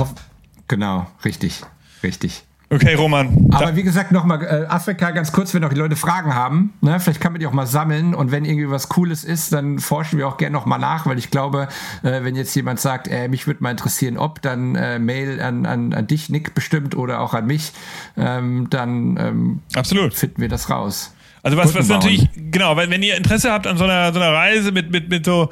[0.69, 1.63] Genau, richtig,
[2.03, 2.43] richtig.
[2.71, 3.47] Okay, Roman.
[3.51, 6.71] Aber wie gesagt, nochmal äh, Afrika ganz kurz, wenn noch die Leute Fragen haben.
[6.81, 6.99] Ne?
[6.99, 10.19] Vielleicht kann man die auch mal sammeln und wenn irgendwie was Cooles ist, dann forschen
[10.19, 11.67] wir auch gerne nochmal nach, weil ich glaube,
[12.03, 15.65] äh, wenn jetzt jemand sagt, äh, mich würde mal interessieren, ob, dann äh, Mail an,
[15.65, 17.71] an, an dich, Nick, bestimmt oder auch an mich,
[18.15, 20.13] ähm, dann ähm, Absolut.
[20.13, 21.15] finden wir das raus.
[21.41, 24.33] Also was, was natürlich, genau, wenn, wenn ihr Interesse habt an so einer, so einer
[24.33, 25.49] Reise mit, mit, mit so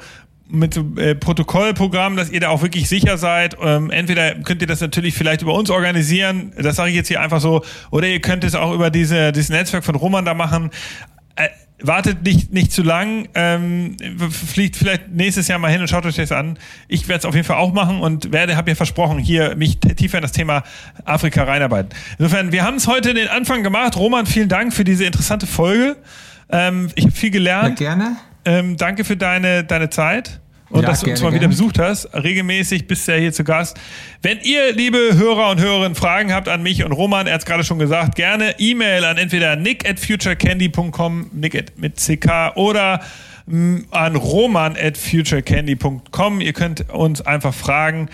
[0.48, 3.56] mit so äh, Protokollprogrammen, dass ihr da auch wirklich sicher seid.
[3.62, 7.20] Ähm, entweder könnt ihr das natürlich vielleicht über uns organisieren, das sage ich jetzt hier
[7.20, 10.70] einfach so, oder ihr könnt es auch über diese, dieses Netzwerk von Roman da machen.
[11.36, 11.48] Äh,
[11.80, 13.96] wartet nicht, nicht zu lang, ähm,
[14.30, 16.58] fliegt vielleicht nächstes Jahr mal hin und schaut euch das an.
[16.88, 19.78] Ich werde es auf jeden Fall auch machen und werde, habe ja versprochen, hier mich
[19.78, 20.64] tiefer in das Thema
[21.04, 21.90] Afrika reinarbeiten.
[22.18, 23.96] Insofern, wir haben es heute den Anfang gemacht.
[23.96, 25.96] Roman, vielen Dank für diese interessante Folge.
[26.50, 27.78] Ähm, ich habe viel gelernt.
[27.78, 28.16] Ja, gerne.
[28.48, 30.40] Ähm, danke für deine, deine Zeit
[30.70, 32.08] und ja, dass du uns mal wieder besucht hast.
[32.14, 33.78] Regelmäßig bist du ja hier zu Gast.
[34.22, 37.46] Wenn ihr, liebe Hörer und Hörerinnen, Fragen habt an mich und Roman, er hat es
[37.46, 43.00] gerade schon gesagt, gerne E-Mail an entweder nick at futurecandy.com, nick at mit ck oder
[43.44, 46.40] mm, an roman at futurecandy.com.
[46.40, 48.08] Ihr könnt uns einfach fragen.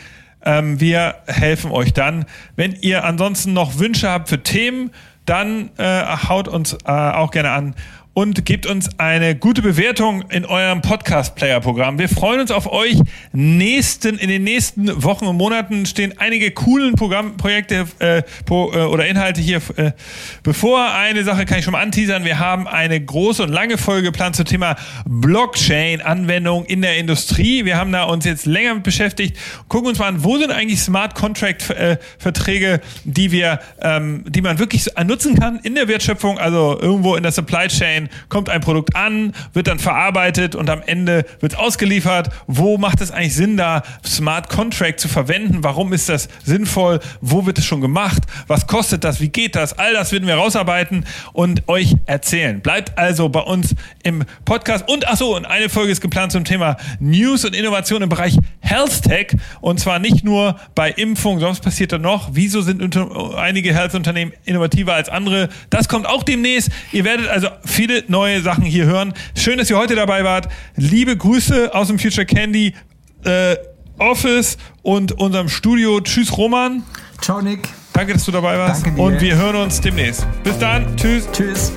[0.44, 2.24] Ähm, wir helfen euch dann.
[2.56, 4.90] Wenn ihr ansonsten noch Wünsche habt für Themen,
[5.26, 7.74] dann äh, haut uns äh, auch gerne an
[8.14, 11.98] und gebt uns eine gute Bewertung in eurem Podcast-Player-Programm.
[11.98, 13.00] Wir freuen uns auf euch.
[13.32, 19.06] Nächsten, in den nächsten Wochen und Monaten stehen einige coolen Programmprojekte äh, pro, äh, oder
[19.06, 19.90] Inhalte hier äh,
[20.44, 20.92] bevor.
[20.92, 22.24] Eine Sache kann ich schon mal anteasern.
[22.24, 27.64] Wir haben eine große und lange Folge geplant zum Thema Blockchain-Anwendung in der Industrie.
[27.64, 29.36] Wir haben da uns jetzt länger mit beschäftigt.
[29.66, 34.86] Gucken uns mal an, wo sind eigentlich Smart Contract-Verträge, die wir, ähm, die man wirklich
[35.04, 38.96] nutzen kann in der Wertschöpfung, also irgendwo in der Supply Chain ein, kommt ein Produkt
[38.96, 42.30] an, wird dann verarbeitet und am Ende wird ausgeliefert.
[42.46, 45.58] Wo macht es eigentlich Sinn, da Smart Contract zu verwenden?
[45.62, 47.00] Warum ist das sinnvoll?
[47.20, 48.22] Wo wird es schon gemacht?
[48.46, 49.20] Was kostet das?
[49.20, 49.78] Wie geht das?
[49.78, 52.60] All das werden wir rausarbeiten und euch erzählen.
[52.60, 54.88] Bleibt also bei uns im Podcast.
[54.88, 58.36] Und ach so, und eine Folge ist geplant zum Thema News und Innovation im Bereich
[58.60, 59.28] Health Tech.
[59.60, 62.30] Und zwar nicht nur bei Impfung, sonst passiert da noch.
[62.32, 62.82] Wieso sind
[63.36, 65.48] einige Health-Unternehmen innovativer als andere?
[65.70, 66.70] Das kommt auch demnächst.
[66.92, 69.12] Ihr werdet also viele viele neue Sachen hier hören.
[69.36, 70.48] Schön, dass ihr heute dabei wart.
[70.76, 72.74] Liebe Grüße aus dem Future Candy
[73.24, 73.56] äh,
[73.98, 76.00] Office und unserem Studio.
[76.00, 76.82] Tschüss, Roman.
[77.20, 77.68] Ciao, Nick.
[77.92, 78.84] Danke, dass du dabei warst.
[78.96, 80.26] Und wir hören uns demnächst.
[80.42, 80.96] Bis dann.
[80.96, 81.28] Tschüss.
[81.32, 81.72] Tschüss.